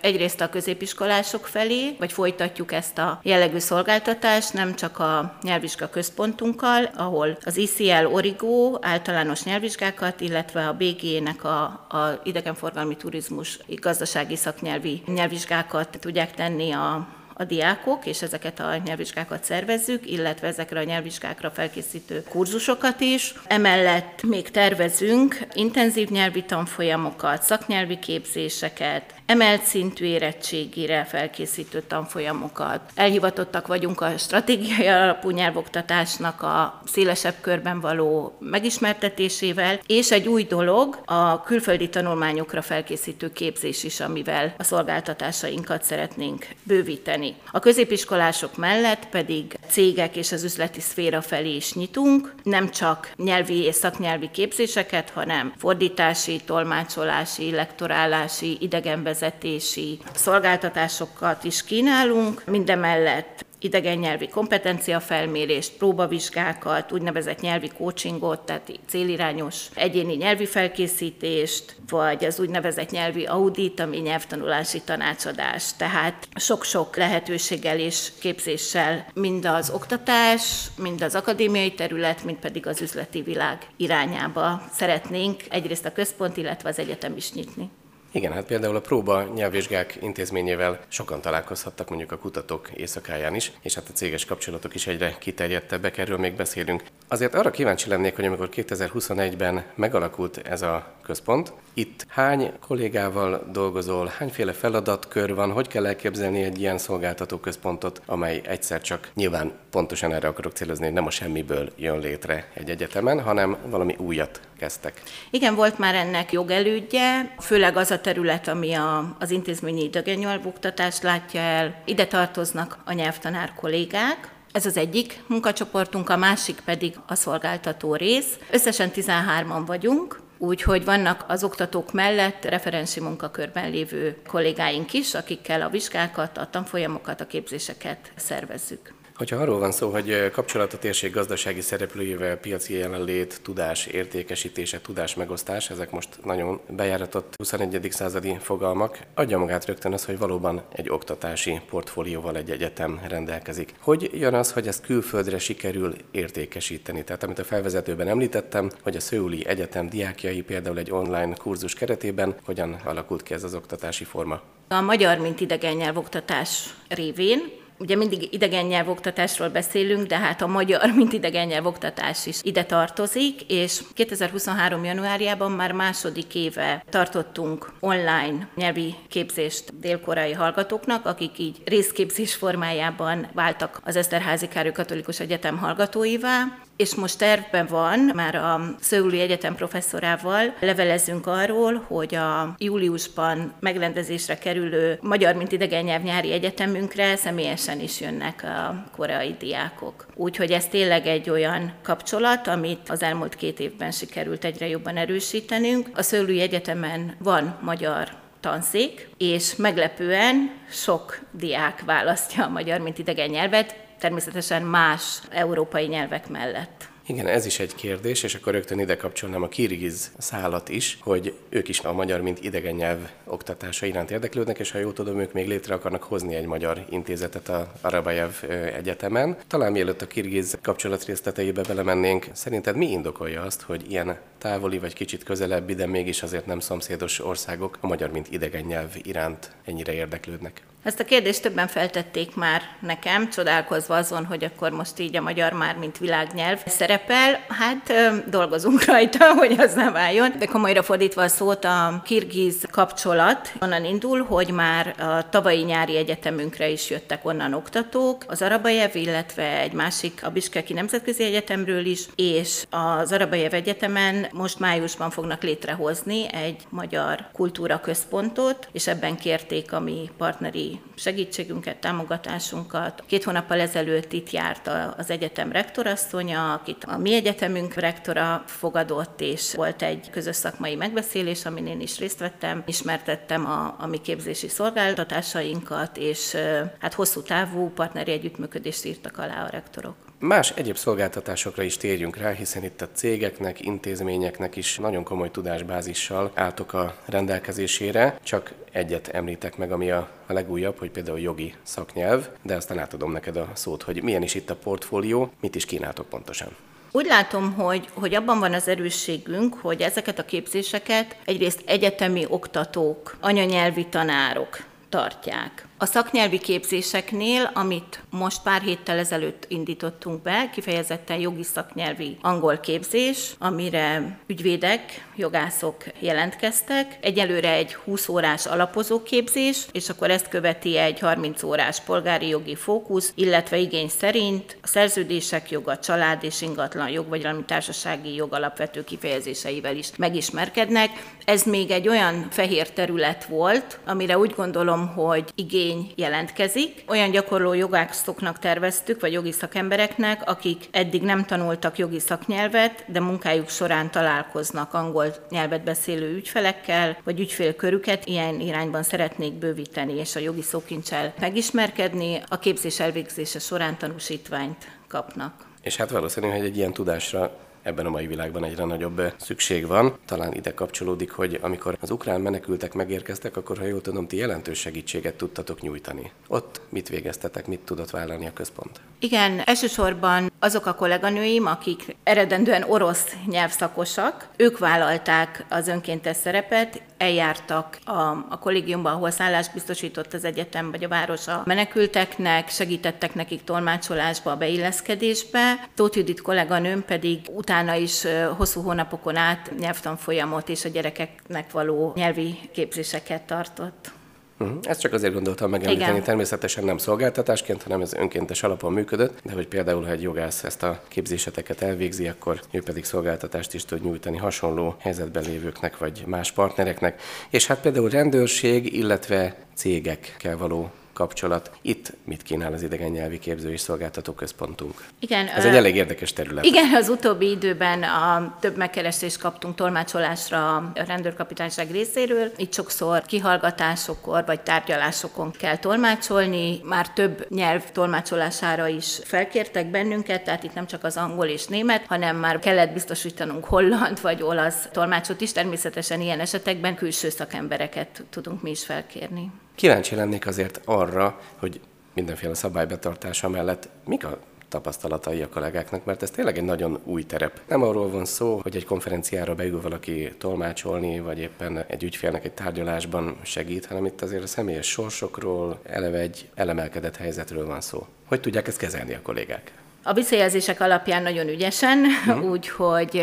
egyrészt 0.00 0.40
a 0.40 0.48
középiskolások 0.48 1.46
felé, 1.46 1.96
vagy 1.98 2.12
folytatjuk 2.12 2.72
ezt 2.72 2.98
a 2.98 3.20
jellegű 3.22 3.58
szolgáltatást, 3.58 4.52
nem 4.52 4.74
csak 4.74 4.98
a 4.98 5.38
nyelvvizsga 5.42 5.88
központunkkal, 5.88 6.90
ahol 6.96 7.38
az 7.44 7.56
ICL 7.56 8.06
Origo 8.06 8.78
általános 8.80 9.42
nyelvvizsgákat, 9.42 10.20
illetve 10.20 10.68
a 10.68 10.72
BG-nek 10.72 11.44
a, 11.44 11.62
a 11.88 12.20
idegenforgalmi 12.24 12.96
turizmus 12.96 13.58
gazdasági 13.68 14.36
szaknyelvi 14.36 15.02
nyelvvizsgákat 15.06 15.98
tudják 16.00 16.34
tenni 16.34 16.72
a 16.72 17.20
a 17.42 17.44
diákok, 17.44 18.06
és 18.06 18.22
ezeket 18.22 18.60
a 18.60 18.76
nyelvvizsgákat 18.84 19.44
szervezzük, 19.44 20.10
illetve 20.10 20.46
ezekre 20.46 20.80
a 20.80 20.84
nyelvvizsgákra 20.84 21.50
felkészítő 21.50 22.22
kurzusokat 22.28 23.00
is. 23.00 23.34
Emellett 23.46 24.22
még 24.22 24.50
tervezünk 24.50 25.46
intenzív 25.54 26.08
nyelvi 26.08 26.42
tanfolyamokat, 26.42 27.42
szaknyelvi 27.42 27.98
képzéseket, 27.98 29.14
emelt 29.32 29.62
szintű 29.62 30.04
érettségére 30.04 31.04
felkészítő 31.04 31.82
tanfolyamokat. 31.88 32.80
Elhivatottak 32.94 33.66
vagyunk 33.66 34.00
a 34.00 34.18
stratégiai 34.18 34.86
alapú 34.86 35.30
nyelvoktatásnak 35.30 36.42
a 36.42 36.80
szélesebb 36.84 37.34
körben 37.40 37.80
való 37.80 38.36
megismertetésével, 38.38 39.80
és 39.86 40.10
egy 40.10 40.28
új 40.28 40.42
dolog 40.42 40.98
a 41.04 41.42
külföldi 41.42 41.88
tanulmányokra 41.88 42.62
felkészítő 42.62 43.32
képzés 43.32 43.84
is, 43.84 44.00
amivel 44.00 44.54
a 44.58 44.62
szolgáltatásainkat 44.62 45.82
szeretnénk 45.82 46.46
bővíteni. 46.62 47.34
A 47.52 47.58
középiskolások 47.58 48.56
mellett 48.56 49.08
pedig 49.08 49.58
cégek 49.68 50.16
és 50.16 50.32
az 50.32 50.44
üzleti 50.44 50.80
szféra 50.80 51.22
felé 51.22 51.54
is 51.54 51.74
nyitunk, 51.74 52.34
nem 52.42 52.70
csak 52.70 53.12
nyelvi 53.16 53.62
és 53.62 53.74
szaknyelvi 53.74 54.30
képzéseket, 54.32 55.10
hanem 55.10 55.52
fordítási, 55.58 56.40
tolmácsolási, 56.46 57.50
lektorálási, 57.50 58.56
idegenvezetési, 58.60 59.20
vezetési 59.22 59.98
szolgáltatásokat 60.14 61.44
is 61.44 61.64
kínálunk, 61.64 62.44
mindemellett 62.46 63.44
idegen 63.58 63.98
nyelvi 63.98 64.28
kompetenciafelmérést, 64.28 65.72
próbavizsgákat, 65.72 66.92
úgynevezett 66.92 67.40
nyelvi 67.40 67.68
coachingot, 67.68 68.40
tehát 68.40 68.70
célirányos 68.88 69.66
egyéni 69.74 70.14
nyelvi 70.14 70.46
felkészítést, 70.46 71.76
vagy 71.88 72.24
az 72.24 72.40
úgynevezett 72.40 72.90
nyelvi 72.90 73.24
audit, 73.24 73.80
ami 73.80 73.96
nyelvtanulási 73.98 74.80
tanácsadás. 74.80 75.76
Tehát 75.76 76.28
sok-sok 76.34 76.96
lehetőséggel 76.96 77.78
és 77.78 78.08
képzéssel 78.20 79.06
mind 79.14 79.44
az 79.44 79.70
oktatás, 79.70 80.66
mind 80.76 81.02
az 81.02 81.14
akadémiai 81.14 81.72
terület, 81.72 82.24
mind 82.24 82.38
pedig 82.38 82.66
az 82.66 82.80
üzleti 82.80 83.22
világ 83.22 83.66
irányába 83.76 84.62
szeretnénk 84.72 85.40
egyrészt 85.48 85.84
a 85.84 85.92
központ, 85.92 86.36
illetve 86.36 86.68
az 86.68 86.78
egyetem 86.78 87.16
is 87.16 87.32
nyitni. 87.32 87.70
Igen, 88.14 88.32
hát 88.32 88.44
például 88.44 88.76
a 88.76 88.80
próba 88.80 89.22
nyelvvizsgák 89.22 89.98
intézményével 90.00 90.80
sokan 90.88 91.20
találkozhattak 91.20 91.88
mondjuk 91.88 92.12
a 92.12 92.18
kutatók 92.18 92.70
éjszakáján 92.74 93.34
is, 93.34 93.52
és 93.62 93.74
hát 93.74 93.88
a 93.88 93.92
céges 93.92 94.24
kapcsolatok 94.24 94.74
is 94.74 94.86
egyre 94.86 95.16
kiterjedtebbek, 95.18 95.98
erről 95.98 96.18
még 96.18 96.34
beszélünk. 96.34 96.82
Azért 97.12 97.34
arra 97.34 97.50
kíváncsi 97.50 97.88
lennék, 97.88 98.16
hogy 98.16 98.24
amikor 98.24 98.48
2021-ben 98.52 99.64
megalakult 99.74 100.36
ez 100.36 100.62
a 100.62 100.86
központ, 101.02 101.52
itt 101.74 102.06
hány 102.08 102.52
kollégával 102.66 103.48
dolgozol, 103.52 104.12
hányféle 104.18 104.52
feladatkör 104.52 105.34
van, 105.34 105.52
hogy 105.52 105.68
kell 105.68 105.86
elképzelni 105.86 106.42
egy 106.42 106.60
ilyen 106.60 106.78
szolgáltató 106.78 107.36
központot, 107.36 108.02
amely 108.06 108.40
egyszer 108.44 108.80
csak 108.80 109.10
nyilván 109.14 109.52
pontosan 109.70 110.12
erre 110.12 110.28
akarok 110.28 110.52
célozni, 110.52 110.84
hogy 110.84 110.94
nem 110.94 111.06
a 111.06 111.10
semmiből 111.10 111.72
jön 111.76 111.98
létre 111.98 112.48
egy 112.54 112.70
egyetemen, 112.70 113.20
hanem 113.22 113.56
valami 113.66 113.96
újat 113.98 114.40
kezdtek. 114.58 115.02
Igen, 115.30 115.54
volt 115.54 115.78
már 115.78 115.94
ennek 115.94 116.32
jogelődje, 116.32 117.34
főleg 117.40 117.76
az 117.76 117.90
a 117.90 118.00
terület, 118.00 118.48
ami 118.48 118.74
a, 118.74 119.16
az 119.18 119.30
intézményi 119.30 119.82
idegennyelvoktatást 119.82 121.02
látja 121.02 121.40
el. 121.40 121.82
Ide 121.84 122.06
tartoznak 122.06 122.78
a 122.84 122.92
nyelvtanár 122.92 123.52
kollégák, 123.54 124.30
ez 124.52 124.66
az 124.66 124.76
egyik 124.76 125.22
munkacsoportunk, 125.26 126.10
a 126.10 126.16
másik 126.16 126.60
pedig 126.64 126.94
a 127.06 127.14
szolgáltató 127.14 127.94
rész. 127.94 128.38
Összesen 128.50 128.90
13-an 128.94 129.62
vagyunk, 129.66 130.20
Úgyhogy 130.38 130.84
vannak 130.84 131.24
az 131.28 131.44
oktatók 131.44 131.92
mellett 131.92 132.44
referensi 132.44 133.00
munkakörben 133.00 133.70
lévő 133.70 134.16
kollégáink 134.26 134.92
is, 134.92 135.14
akikkel 135.14 135.62
a 135.62 135.68
vizsgákat, 135.68 136.38
a 136.38 136.48
tanfolyamokat, 136.50 137.20
a 137.20 137.26
képzéseket 137.26 138.12
szervezzük. 138.16 138.94
Hogyha 139.16 139.36
arról 139.36 139.58
van 139.58 139.72
szó, 139.72 139.90
hogy 139.90 140.30
kapcsolat 140.32 140.72
a 140.72 140.78
térség 140.78 141.12
gazdasági 141.12 141.60
szereplőjével, 141.60 142.36
piaci 142.36 142.74
jelenlét, 142.74 143.40
tudás 143.42 143.86
értékesítése, 143.86 144.80
tudás 144.80 145.14
megosztás, 145.14 145.70
ezek 145.70 145.90
most 145.90 146.08
nagyon 146.24 146.60
bejáratott 146.68 147.34
21. 147.36 147.88
századi 147.90 148.36
fogalmak, 148.40 148.98
adja 149.14 149.38
magát 149.38 149.64
rögtön 149.64 149.92
az, 149.92 150.04
hogy 150.04 150.18
valóban 150.18 150.62
egy 150.72 150.88
oktatási 150.90 151.60
portfólióval 151.70 152.36
egy 152.36 152.50
egyetem 152.50 153.00
rendelkezik. 153.08 153.74
Hogy 153.80 154.10
jön 154.14 154.34
az, 154.34 154.52
hogy 154.52 154.66
ezt 154.66 154.84
külföldre 154.84 155.38
sikerül 155.38 155.94
értékesíteni? 156.10 157.04
Tehát 157.04 157.22
amit 157.22 157.38
a 157.38 157.44
felvezetőben 157.44 158.08
említettem, 158.08 158.70
hogy 158.82 158.96
a 158.96 159.00
Szőuli 159.00 159.46
Egyetem 159.46 159.88
diákjai 159.88 160.42
például 160.42 160.78
egy 160.78 160.90
online 160.90 161.34
kurzus 161.34 161.74
keretében 161.74 162.34
hogyan 162.44 162.80
alakult 162.84 163.22
ki 163.22 163.34
ez 163.34 163.44
az 163.44 163.54
oktatási 163.54 164.04
forma? 164.04 164.40
A 164.68 164.80
magyar, 164.80 165.18
mint 165.18 165.40
idegen 165.40 165.76
nyelvoktatás 165.76 166.74
révén 166.88 167.60
Ugye 167.82 167.96
mindig 167.96 168.32
idegen 168.32 168.66
nyelvoktatásról 168.66 169.48
beszélünk, 169.48 170.06
de 170.06 170.18
hát 170.18 170.42
a 170.42 170.46
magyar, 170.46 170.92
mint 170.96 171.12
idegen 171.12 171.46
nyelvoktatás 171.46 172.26
is 172.26 172.38
ide 172.42 172.64
tartozik, 172.64 173.40
és 173.48 173.80
2023. 173.94 174.84
januárjában 174.84 175.52
már 175.52 175.72
második 175.72 176.34
éve 176.34 176.84
tartottunk 176.90 177.72
online 177.80 178.48
nyelvi 178.54 178.94
képzést 179.08 179.80
délkorai 179.80 180.32
hallgatóknak, 180.32 181.06
akik 181.06 181.38
így 181.38 181.62
részképzés 181.64 182.34
formájában 182.34 183.28
váltak 183.34 183.80
az 183.84 183.96
Eszterházi 183.96 184.48
Károly 184.48 184.72
Katolikus 184.72 185.20
Egyetem 185.20 185.58
hallgatóivá, 185.58 186.44
és 186.82 186.94
most 186.94 187.18
tervben 187.18 187.66
van, 187.66 187.98
már 188.14 188.34
a 188.34 188.60
Szöuli 188.80 189.20
Egyetem 189.20 189.54
professzorával 189.54 190.54
levelezünk 190.60 191.26
arról, 191.26 191.84
hogy 191.86 192.14
a 192.14 192.54
júliusban 192.58 193.52
megrendezésre 193.60 194.38
kerülő 194.38 194.98
Magyar, 195.02 195.34
mint 195.34 195.52
idegen 195.52 195.84
nyelv 195.84 196.02
nyári 196.02 196.32
egyetemünkre 196.32 197.16
személyesen 197.16 197.80
is 197.80 198.00
jönnek 198.00 198.42
a 198.42 198.84
koreai 198.96 199.34
diákok. 199.38 200.06
Úgyhogy 200.14 200.50
ez 200.50 200.66
tényleg 200.66 201.06
egy 201.06 201.30
olyan 201.30 201.72
kapcsolat, 201.82 202.46
amit 202.46 202.88
az 202.88 203.02
elmúlt 203.02 203.34
két 203.34 203.60
évben 203.60 203.90
sikerült 203.90 204.44
egyre 204.44 204.68
jobban 204.68 204.96
erősítenünk. 204.96 205.88
A 205.94 206.02
Szőlői 206.02 206.40
Egyetemen 206.40 207.14
van 207.18 207.58
magyar 207.60 208.08
tanszék, 208.40 209.08
és 209.18 209.56
meglepően 209.56 210.52
sok 210.70 211.18
diák 211.30 211.82
választja 211.84 212.44
a 212.44 212.48
magyar, 212.48 212.80
mint 212.80 212.98
idegen 212.98 213.30
nyelvet, 213.30 213.76
természetesen 214.02 214.62
más 214.62 215.22
európai 215.30 215.86
nyelvek 215.86 216.28
mellett. 216.28 216.90
Igen, 217.06 217.26
ez 217.26 217.46
is 217.46 217.58
egy 217.58 217.74
kérdés, 217.74 218.22
és 218.22 218.34
akkor 218.34 218.52
rögtön 218.52 218.78
ide 218.78 218.96
kapcsolnám 218.96 219.42
a 219.42 219.48
kirgiz 219.48 220.12
szálat 220.18 220.68
is, 220.68 220.98
hogy 221.00 221.34
ők 221.48 221.68
is 221.68 221.80
a 221.80 221.92
magyar, 221.92 222.20
mint 222.20 222.44
idegen 222.44 222.74
nyelv 222.74 222.98
oktatása 223.24 223.86
iránt 223.86 224.10
érdeklődnek, 224.10 224.58
és 224.58 224.70
ha 224.70 224.78
jól 224.78 224.92
tudom, 224.92 225.20
ők 225.20 225.32
még 225.32 225.48
létre 225.48 225.74
akarnak 225.74 226.02
hozni 226.02 226.34
egy 226.34 226.46
magyar 226.46 226.84
intézetet 226.90 227.48
a 227.48 227.72
Arabajev 227.80 228.30
Egyetemen. 228.76 229.36
Talán 229.46 229.72
mielőtt 229.72 230.02
a 230.02 230.06
kirgiz 230.06 230.58
kapcsolat 230.62 231.04
részleteibe 231.04 231.62
belemennénk, 231.62 232.26
szerinted 232.32 232.76
mi 232.76 232.90
indokolja 232.90 233.42
azt, 233.42 233.62
hogy 233.62 233.90
ilyen 233.90 234.18
távoli 234.38 234.78
vagy 234.78 234.92
kicsit 234.92 235.24
közelebbi, 235.24 235.74
de 235.74 235.86
mégis 235.86 236.22
azért 236.22 236.46
nem 236.46 236.60
szomszédos 236.60 237.24
országok 237.24 237.78
a 237.80 237.86
magyar, 237.86 238.10
mint 238.10 238.32
idegen 238.32 238.64
nyelv 238.64 238.90
iránt 239.02 239.50
ennyire 239.64 239.92
érdeklődnek? 239.92 240.62
Ezt 240.82 241.00
a 241.00 241.04
kérdést 241.04 241.42
többen 241.42 241.68
feltették 241.68 242.34
már 242.34 242.62
nekem, 242.80 243.30
csodálkozva 243.30 243.96
azon, 243.96 244.24
hogy 244.24 244.44
akkor 244.44 244.70
most 244.70 244.98
így 244.98 245.16
a 245.16 245.20
magyar 245.20 245.52
már, 245.52 245.76
mint 245.76 245.98
világnyelv 245.98 246.62
szerepel. 246.66 247.40
Hát 247.48 247.92
dolgozunk 248.28 248.84
rajta, 248.92 249.34
hogy 249.34 249.54
az 249.58 249.74
nem 249.74 249.92
váljon. 249.92 250.34
De 250.38 250.46
komolyra 250.46 250.82
fordítva 250.82 251.22
a 251.22 251.28
szót, 251.28 251.64
a 251.64 252.02
kirgiz 252.04 252.66
kapcsolat 252.70 253.52
onnan 253.60 253.84
indul, 253.84 254.24
hogy 254.24 254.50
már 254.50 254.94
a 254.98 255.28
tavalyi 255.28 255.62
nyári 255.62 255.96
egyetemünkre 255.96 256.68
is 256.68 256.90
jöttek 256.90 257.24
onnan 257.24 257.54
oktatók, 257.54 258.24
az 258.28 258.42
Arabajev, 258.42 258.96
illetve 258.96 259.60
egy 259.60 259.72
másik 259.72 260.20
a 260.24 260.30
Biskeki 260.30 260.72
Nemzetközi 260.72 261.24
Egyetemről 261.24 261.84
is, 261.84 262.06
és 262.16 262.64
az 262.70 263.12
Arabajev 263.12 263.54
Egyetemen 263.54 264.26
most 264.32 264.58
májusban 264.58 265.10
fognak 265.10 265.42
létrehozni 265.42 266.32
egy 266.32 266.62
magyar 266.68 267.26
kultúra 267.32 267.80
központot, 267.80 268.68
és 268.72 268.86
ebben 268.86 269.16
kérték 269.16 269.72
a 269.72 269.80
mi 269.80 270.10
partneri 270.16 270.71
segítségünket, 270.94 271.76
támogatásunkat. 271.76 273.04
Két 273.06 273.24
hónappal 273.24 273.60
ezelőtt 273.60 274.12
itt 274.12 274.30
járt 274.30 274.70
az 274.96 275.10
egyetem 275.10 275.52
rektorasszonya, 275.52 276.52
akit 276.52 276.84
a 276.84 276.98
mi 276.98 277.14
egyetemünk 277.14 277.74
rektora 277.74 278.42
fogadott, 278.46 279.20
és 279.20 279.54
volt 279.54 279.82
egy 279.82 280.10
közös 280.10 280.36
szakmai 280.36 280.74
megbeszélés, 280.74 281.44
amin 281.44 281.66
én 281.66 281.80
is 281.80 281.98
részt 281.98 282.18
vettem, 282.18 282.62
ismertettem 282.66 283.46
a, 283.46 283.76
a 283.78 283.86
mi 283.86 284.00
képzési 284.00 284.48
szolgáltatásainkat, 284.48 285.96
és 285.96 286.36
hát 286.78 286.94
hosszú 286.94 287.22
távú 287.22 287.70
partneri 287.70 288.12
együttműködést 288.12 288.84
írtak 288.84 289.18
alá 289.18 289.44
a 289.44 289.50
rektorok. 289.50 290.11
Más 290.24 290.50
egyéb 290.50 290.76
szolgáltatásokra 290.76 291.62
is 291.62 291.76
térjünk 291.76 292.16
rá, 292.16 292.30
hiszen 292.30 292.64
itt 292.64 292.80
a 292.80 292.88
cégeknek, 292.92 293.64
intézményeknek 293.64 294.56
is 294.56 294.78
nagyon 294.78 295.04
komoly 295.04 295.30
tudásbázissal 295.30 296.30
álltok 296.34 296.72
a 296.72 296.94
rendelkezésére. 297.04 298.18
Csak 298.22 298.52
egyet 298.72 299.08
említek 299.08 299.56
meg, 299.56 299.72
ami 299.72 299.90
a, 299.90 300.08
legújabb, 300.26 300.78
hogy 300.78 300.90
például 300.90 301.20
jogi 301.20 301.54
szaknyelv, 301.62 302.28
de 302.42 302.54
aztán 302.54 302.78
átadom 302.78 303.12
neked 303.12 303.36
a 303.36 303.48
szót, 303.54 303.82
hogy 303.82 304.02
milyen 304.02 304.22
is 304.22 304.34
itt 304.34 304.50
a 304.50 304.56
portfólió, 304.56 305.32
mit 305.40 305.54
is 305.54 305.64
kínáltok 305.64 306.08
pontosan. 306.08 306.48
Úgy 306.92 307.06
látom, 307.06 307.52
hogy, 307.52 307.88
hogy 307.94 308.14
abban 308.14 308.38
van 308.38 308.54
az 308.54 308.68
erősségünk, 308.68 309.54
hogy 309.54 309.80
ezeket 309.80 310.18
a 310.18 310.24
képzéseket 310.24 311.16
egyrészt 311.24 311.62
egyetemi 311.66 312.24
oktatók, 312.28 313.16
anyanyelvi 313.20 313.86
tanárok 313.86 314.70
tartják. 314.92 315.66
A 315.78 315.86
szaknyelvi 315.86 316.38
képzéseknél, 316.38 317.50
amit 317.54 318.02
most 318.10 318.42
pár 318.42 318.60
héttel 318.60 318.98
ezelőtt 318.98 319.44
indítottunk 319.48 320.22
be, 320.22 320.50
kifejezetten 320.52 321.18
jogi 321.18 321.42
szaknyelvi 321.42 322.16
angol 322.20 322.58
képzés, 322.58 323.34
amire 323.38 324.18
ügyvédek, 324.26 325.06
jogászok 325.16 325.84
jelentkeztek. 325.98 326.98
Egyelőre 327.00 327.52
egy 327.52 327.74
20 327.74 328.08
órás 328.08 328.46
alapozó 328.46 329.02
képzés, 329.02 329.66
és 329.72 329.88
akkor 329.88 330.10
ezt 330.10 330.28
követi 330.28 330.76
egy 330.78 330.98
30 330.98 331.42
órás 331.42 331.80
polgári 331.80 332.28
jogi 332.28 332.54
fókusz, 332.54 333.12
illetve 333.14 333.56
igény 333.56 333.88
szerint 333.88 334.56
a 334.62 334.66
szerződések 334.66 335.50
joga, 335.50 335.78
család 335.78 336.24
és 336.24 336.42
ingatlan 336.42 336.88
jog, 336.88 337.08
vagy 337.08 337.22
valami 337.22 337.44
társasági 337.44 338.14
jog 338.14 338.32
alapvető 338.32 338.84
kifejezéseivel 338.84 339.76
is 339.76 339.90
megismerkednek. 339.96 340.90
Ez 341.24 341.42
még 341.42 341.70
egy 341.70 341.88
olyan 341.88 342.26
fehér 342.30 342.70
terület 342.70 343.24
volt, 343.24 343.78
amire 343.86 344.18
úgy 344.18 344.34
gondolom, 344.36 344.81
hogy 344.86 345.24
igény 345.34 345.92
jelentkezik. 345.96 346.84
Olyan 346.88 347.10
gyakorló 347.10 347.52
jogászoknak 347.52 348.38
terveztük, 348.38 349.00
vagy 349.00 349.12
jogi 349.12 349.32
szakembereknek, 349.32 350.22
akik 350.30 350.64
eddig 350.70 351.02
nem 351.02 351.24
tanultak 351.24 351.78
jogi 351.78 351.98
szaknyelvet, 351.98 352.84
de 352.86 353.00
munkájuk 353.00 353.48
során 353.48 353.90
találkoznak 353.90 354.74
angol 354.74 355.14
nyelvet 355.30 355.64
beszélő 355.64 356.14
ügyfelekkel, 356.14 356.96
vagy 357.04 357.20
ügyfélkörüket 357.20 358.06
ilyen 358.06 358.40
irányban 358.40 358.82
szeretnék 358.82 359.32
bővíteni, 359.32 359.92
és 359.92 360.16
a 360.16 360.20
jogi 360.20 360.42
szókincsel 360.42 361.14
megismerkedni, 361.20 362.22
a 362.28 362.38
képzés 362.38 362.80
elvégzése 362.80 363.38
során 363.38 363.78
tanúsítványt 363.78 364.68
kapnak. 364.88 365.34
És 365.62 365.76
hát 365.76 365.90
valószínű, 365.90 366.28
hogy 366.28 366.44
egy 366.44 366.56
ilyen 366.56 366.72
tudásra 366.72 367.36
ebben 367.62 367.86
a 367.86 367.90
mai 367.90 368.06
világban 368.06 368.44
egyre 368.44 368.64
nagyobb 368.64 369.12
szükség 369.16 369.66
van. 369.66 369.96
Talán 370.06 370.32
ide 370.32 370.54
kapcsolódik, 370.54 371.10
hogy 371.10 371.38
amikor 371.42 371.76
az 371.80 371.90
ukrán 371.90 372.20
menekültek 372.20 372.74
megérkeztek, 372.74 373.36
akkor 373.36 373.58
ha 373.58 373.64
jól 373.64 373.80
tudom, 373.80 374.06
ti 374.06 374.16
jelentős 374.16 374.58
segítséget 374.58 375.14
tudtatok 375.14 375.60
nyújtani. 375.60 376.10
Ott 376.28 376.60
mit 376.68 376.88
végeztetek, 376.88 377.46
mit 377.46 377.60
tudott 377.60 377.90
vállalni 377.90 378.26
a 378.26 378.32
központ? 378.32 378.80
Igen, 378.98 379.40
elsősorban 379.44 380.32
azok 380.38 380.66
a 380.66 380.74
kolléganőim, 380.74 381.46
akik 381.46 381.96
eredendően 382.02 382.62
orosz 382.62 383.16
nyelvszakosak, 383.26 384.28
ők 384.36 384.58
vállalták 384.58 385.44
az 385.48 385.68
önkéntes 385.68 386.16
szerepet, 386.16 386.82
eljártak 386.98 387.78
a, 387.84 388.00
a 388.28 388.38
kollégiumban, 388.40 388.92
ahol 388.92 389.10
szállást 389.10 389.52
biztosított 389.52 390.14
az 390.14 390.24
egyetem 390.24 390.70
vagy 390.70 390.84
a 390.84 390.88
város 390.88 391.26
a 391.26 391.42
menekülteknek, 391.44 392.48
segítettek 392.48 393.14
nekik 393.14 393.44
tolmácsolásba, 393.44 394.36
beilleszkedésbe. 394.36 395.68
Tóth 395.74 395.96
Judit 395.96 396.22
kolléganőm 396.22 396.84
pedig 396.84 397.20
utána 397.34 397.51
is 397.80 398.04
hosszú 398.36 398.62
hónapokon 398.62 399.16
át 399.16 399.52
nyelvtanfolyamot 399.58 400.48
és 400.48 400.64
a 400.64 400.68
gyerekeknek 400.68 401.50
való 401.50 401.92
nyelvi 401.94 402.38
képzéseket 402.52 403.22
tartott. 403.22 403.92
Uh-huh. 404.38 404.58
Ezt 404.62 404.80
csak 404.80 404.92
azért 404.92 405.12
gondoltam 405.12 405.50
megemlíteni, 405.50 405.90
Igen. 405.90 406.02
természetesen 406.02 406.64
nem 406.64 406.78
szolgáltatásként, 406.78 407.62
hanem 407.62 407.80
ez 407.80 407.92
önkéntes 407.92 408.42
alapon 408.42 408.72
működött, 408.72 409.18
de 409.24 409.32
hogy 409.32 409.46
például, 409.48 409.84
ha 409.84 409.90
egy 409.90 410.02
jogász 410.02 410.44
ezt 410.44 410.62
a 410.62 410.82
képzéseteket 410.88 411.62
elvégzi, 411.62 412.08
akkor 412.08 412.40
ő 412.50 412.62
pedig 412.62 412.84
szolgáltatást 412.84 413.54
is 413.54 413.64
tud 413.64 413.84
nyújtani 413.84 414.16
hasonló 414.16 414.74
helyzetben 414.78 415.22
lévőknek 415.22 415.78
vagy 415.78 416.02
más 416.06 416.32
partnereknek. 416.32 417.02
És 417.30 417.46
hát 417.46 417.60
például 417.60 417.90
rendőrség, 417.90 418.72
illetve 418.76 419.34
cégekkel 419.54 420.36
való 420.36 420.70
kapcsolat. 420.92 421.50
Itt 421.62 421.92
mit 422.04 422.22
kínál 422.22 422.52
az 422.52 422.62
idegen 422.62 422.90
nyelvi 422.90 423.18
képző 423.18 423.52
és 423.52 423.60
szolgáltató 423.60 424.12
központunk? 424.12 424.84
Igen. 424.98 425.26
Ez 425.26 425.44
egy 425.44 425.54
elég 425.54 425.76
érdekes 425.76 426.12
terület. 426.12 426.44
Igen, 426.44 426.74
az 426.74 426.88
utóbbi 426.88 427.30
időben 427.30 427.82
a 427.82 428.36
több 428.40 428.56
megkeresést 428.56 429.18
kaptunk 429.18 429.54
tolmácsolásra 429.54 430.56
a 430.56 430.72
rendőrkapitányság 430.86 431.70
részéről. 431.70 432.32
Itt 432.36 432.52
sokszor 432.52 433.02
kihallgatásokor 433.02 434.24
vagy 434.26 434.40
tárgyalásokon 434.40 435.30
kell 435.30 435.56
tolmácsolni. 435.56 436.60
Már 436.62 436.92
több 436.92 437.26
nyelv 437.28 437.70
tolmácsolására 437.72 438.66
is 438.66 438.98
felkértek 439.04 439.70
bennünket, 439.70 440.24
tehát 440.24 440.42
itt 440.42 440.54
nem 440.54 440.66
csak 440.66 440.84
az 440.84 440.96
angol 440.96 441.26
és 441.26 441.46
német, 441.46 441.86
hanem 441.86 442.16
már 442.16 442.38
kellett 442.38 442.72
biztosítanunk 442.72 443.44
holland 443.44 444.00
vagy 444.00 444.22
olasz 444.22 444.68
tolmácsot 444.72 445.20
is. 445.20 445.32
Természetesen 445.32 446.00
ilyen 446.00 446.20
esetekben 446.20 446.74
külső 446.74 447.08
szakembereket 447.08 448.02
tudunk 448.10 448.42
mi 448.42 448.50
is 448.50 448.64
felkérni. 448.64 449.30
Kíváncsi 449.54 449.94
lennék 449.94 450.26
azért 450.26 450.60
arra, 450.64 451.20
hogy 451.36 451.60
mindenféle 451.94 452.34
szabálybetartása 452.34 453.28
mellett 453.28 453.68
mik 453.84 454.04
a 454.04 454.18
tapasztalatai 454.48 455.22
a 455.22 455.28
kollégáknak, 455.28 455.84
mert 455.84 456.02
ez 456.02 456.10
tényleg 456.10 456.38
egy 456.38 456.44
nagyon 456.44 456.78
új 456.84 457.06
terep. 457.06 457.40
Nem 457.48 457.62
arról 457.62 457.90
van 457.90 458.04
szó, 458.04 458.40
hogy 458.42 458.56
egy 458.56 458.64
konferenciára 458.64 459.34
beül 459.34 459.60
valaki 459.60 460.14
tolmácsolni, 460.18 461.00
vagy 461.00 461.18
éppen 461.18 461.64
egy 461.66 461.82
ügyfélnek 461.82 462.24
egy 462.24 462.32
tárgyalásban 462.32 463.16
segít, 463.22 463.66
hanem 463.66 463.84
itt 463.84 464.02
azért 464.02 464.22
a 464.22 464.26
személyes 464.26 464.66
sorsokról, 464.66 465.60
eleve 465.62 465.98
egy 465.98 466.28
elemelkedett 466.34 466.96
helyzetről 466.96 467.46
van 467.46 467.60
szó. 467.60 467.86
Hogy 468.06 468.20
tudják 468.20 468.46
ezt 468.46 468.58
kezelni 468.58 468.94
a 468.94 469.02
kollégák? 469.02 469.52
A 469.84 469.92
visszajelzések 469.92 470.60
alapján 470.60 471.02
nagyon 471.02 471.28
ügyesen, 471.28 471.78
uh-huh. 471.78 472.30
úgyhogy 472.32 472.96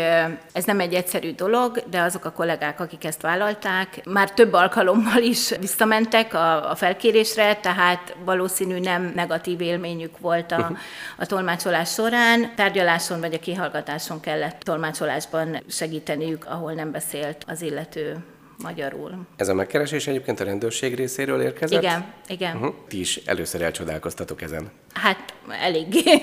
ez 0.52 0.64
nem 0.64 0.80
egy 0.80 0.94
egyszerű 0.94 1.34
dolog, 1.34 1.82
de 1.90 2.00
azok 2.00 2.24
a 2.24 2.30
kollégák, 2.32 2.80
akik 2.80 3.04
ezt 3.04 3.22
vállalták, 3.22 4.04
már 4.04 4.32
több 4.32 4.52
alkalommal 4.52 5.22
is 5.22 5.56
visszamentek 5.60 6.34
a, 6.34 6.70
a 6.70 6.74
felkérésre, 6.74 7.56
tehát 7.56 8.16
valószínű 8.24 8.78
nem 8.78 9.12
negatív 9.14 9.60
élményük 9.60 10.18
volt 10.18 10.52
a, 10.52 10.56
uh-huh. 10.56 10.78
a 11.18 11.26
tolmácsolás 11.26 11.92
során. 11.92 12.52
Tárgyaláson 12.54 13.20
vagy 13.20 13.34
a 13.34 13.38
kihallgatáson 13.38 14.20
kellett 14.20 14.60
tolmácsolásban 14.60 15.62
segíteniük, 15.68 16.44
ahol 16.46 16.72
nem 16.72 16.90
beszélt 16.90 17.44
az 17.46 17.62
illető 17.62 18.16
magyarul. 18.62 19.26
Ez 19.36 19.48
a 19.48 19.54
megkeresés 19.54 20.06
egyébként 20.06 20.40
a 20.40 20.44
rendőrség 20.44 20.94
részéről 20.94 21.40
érkezett? 21.40 21.82
Igen, 21.82 22.12
igen. 22.28 22.56
Uh-huh. 22.56 22.74
Ti 22.88 23.00
is 23.00 23.16
először 23.16 23.62
elcsodálkoztatok 23.62 24.42
ezen. 24.42 24.70
Hát 24.92 25.34
eléggé. 25.48 26.20